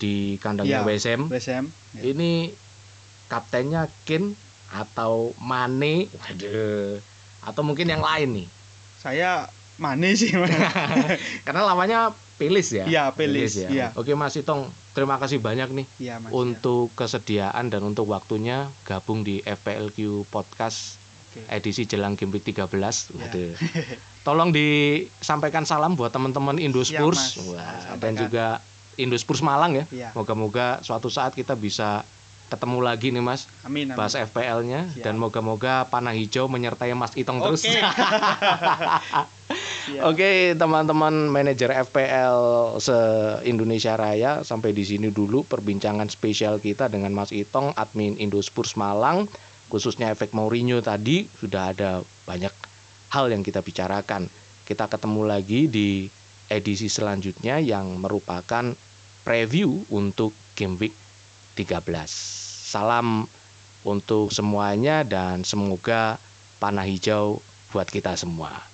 di 0.00 0.40
kandangnya 0.42 0.80
Iya. 0.80 0.88
WSM. 0.88 1.20
Ham. 1.28 1.64
Ya. 1.96 2.02
Ini 2.12 2.30
kaptennya 3.30 3.80
Kane 4.06 4.28
atau 4.66 5.32
Mane, 5.40 6.10
waduh, 6.14 7.00
atau 7.42 7.62
mungkin 7.66 7.86
yang 7.92 8.02
lain 8.02 8.28
nih. 8.36 8.46
Saya 9.02 9.46
Mane 9.76 10.08
sih. 10.16 10.30
Karena 11.46 11.60
lawannya 11.68 11.98
Pilis 12.36 12.68
ya. 12.72 12.84
Iya, 12.88 13.02
Pilis, 13.16 13.52
ya. 13.56 13.68
iya. 13.72 13.86
Oke 13.96 14.12
Mas 14.16 14.36
Itong, 14.36 14.72
terima 14.96 15.20
kasih 15.20 15.36
banyak 15.38 15.68
nih 15.70 15.86
Iya, 16.00 16.16
Mas. 16.16 16.32
untuk 16.32 16.88
kesediaan 16.92 17.68
dan 17.68 17.84
untuk 17.84 18.08
waktunya 18.08 18.56
gabung 18.82 19.20
di 19.20 19.38
FPLQ 19.40 20.24
Podcast 20.26 20.96
Oke. 21.28 21.44
edisi 21.52 21.84
jelang 21.84 22.16
game 22.16 22.32
week 22.32 22.42
13. 22.42 22.64
Iya. 22.64 22.88
Waduh. 23.12 23.52
Tolong 24.26 24.50
disampaikan 24.50 25.62
salam 25.62 25.94
buat 25.94 26.10
teman-teman 26.10 26.56
Indo 26.56 26.80
Siap, 26.80 26.98
Spurs 26.98 27.20
Mas. 27.36 27.46
Wah, 27.46 27.60
Sampaikan. 27.78 28.00
dan 28.00 28.12
juga 28.16 28.46
Indo 28.96 29.14
Spurs 29.14 29.38
Malang 29.38 29.76
ya. 29.76 29.84
Iya. 29.88 30.08
Moga-moga 30.16 30.80
suatu 30.80 31.06
saat 31.06 31.36
kita 31.36 31.52
bisa 31.52 32.02
ketemu 32.46 32.78
lagi 32.78 33.10
nih 33.10 33.20
Mas 33.20 33.50
Amin, 33.60 33.90
amin. 33.90 33.98
bahas 33.98 34.14
FPL-nya 34.14 34.86
dan 35.02 35.18
moga-moga 35.18 35.82
panah 35.84 36.14
hijau 36.14 36.46
menyertai 36.46 36.94
Mas 36.94 37.10
Itong 37.12 37.42
terus. 37.42 37.66
Oke. 39.86 39.94
Siap. 39.94 40.02
Oke, 40.02 40.30
teman-teman 40.58 41.30
manajer 41.30 41.70
FPL 41.70 42.38
se-Indonesia 42.82 43.94
Raya, 43.94 44.42
sampai 44.42 44.74
di 44.74 44.82
sini 44.82 45.14
dulu 45.14 45.46
perbincangan 45.46 46.10
spesial 46.10 46.58
kita 46.58 46.90
dengan 46.90 47.14
Mas 47.14 47.30
Itong, 47.30 47.70
admin 47.78 48.18
Indo 48.18 48.42
Spurs 48.42 48.74
Malang, 48.74 49.30
khususnya 49.70 50.10
efek 50.10 50.34
Mourinho 50.34 50.82
tadi 50.82 51.30
sudah 51.38 51.70
ada 51.70 52.02
banyak 52.26 52.50
hal 53.14 53.30
yang 53.30 53.46
kita 53.46 53.62
bicarakan. 53.62 54.26
Kita 54.66 54.90
ketemu 54.90 55.22
lagi 55.22 55.70
di 55.70 56.10
edisi 56.50 56.90
selanjutnya 56.90 57.62
yang 57.62 58.02
merupakan 58.02 58.74
preview 59.22 59.86
untuk 59.94 60.34
game 60.58 60.74
week 60.82 60.94
13. 61.54 61.86
Salam 62.66 63.30
untuk 63.86 64.34
semuanya 64.34 65.06
dan 65.06 65.46
semoga 65.46 66.18
panah 66.58 66.82
hijau 66.82 67.38
buat 67.70 67.86
kita 67.86 68.18
semua. 68.18 68.66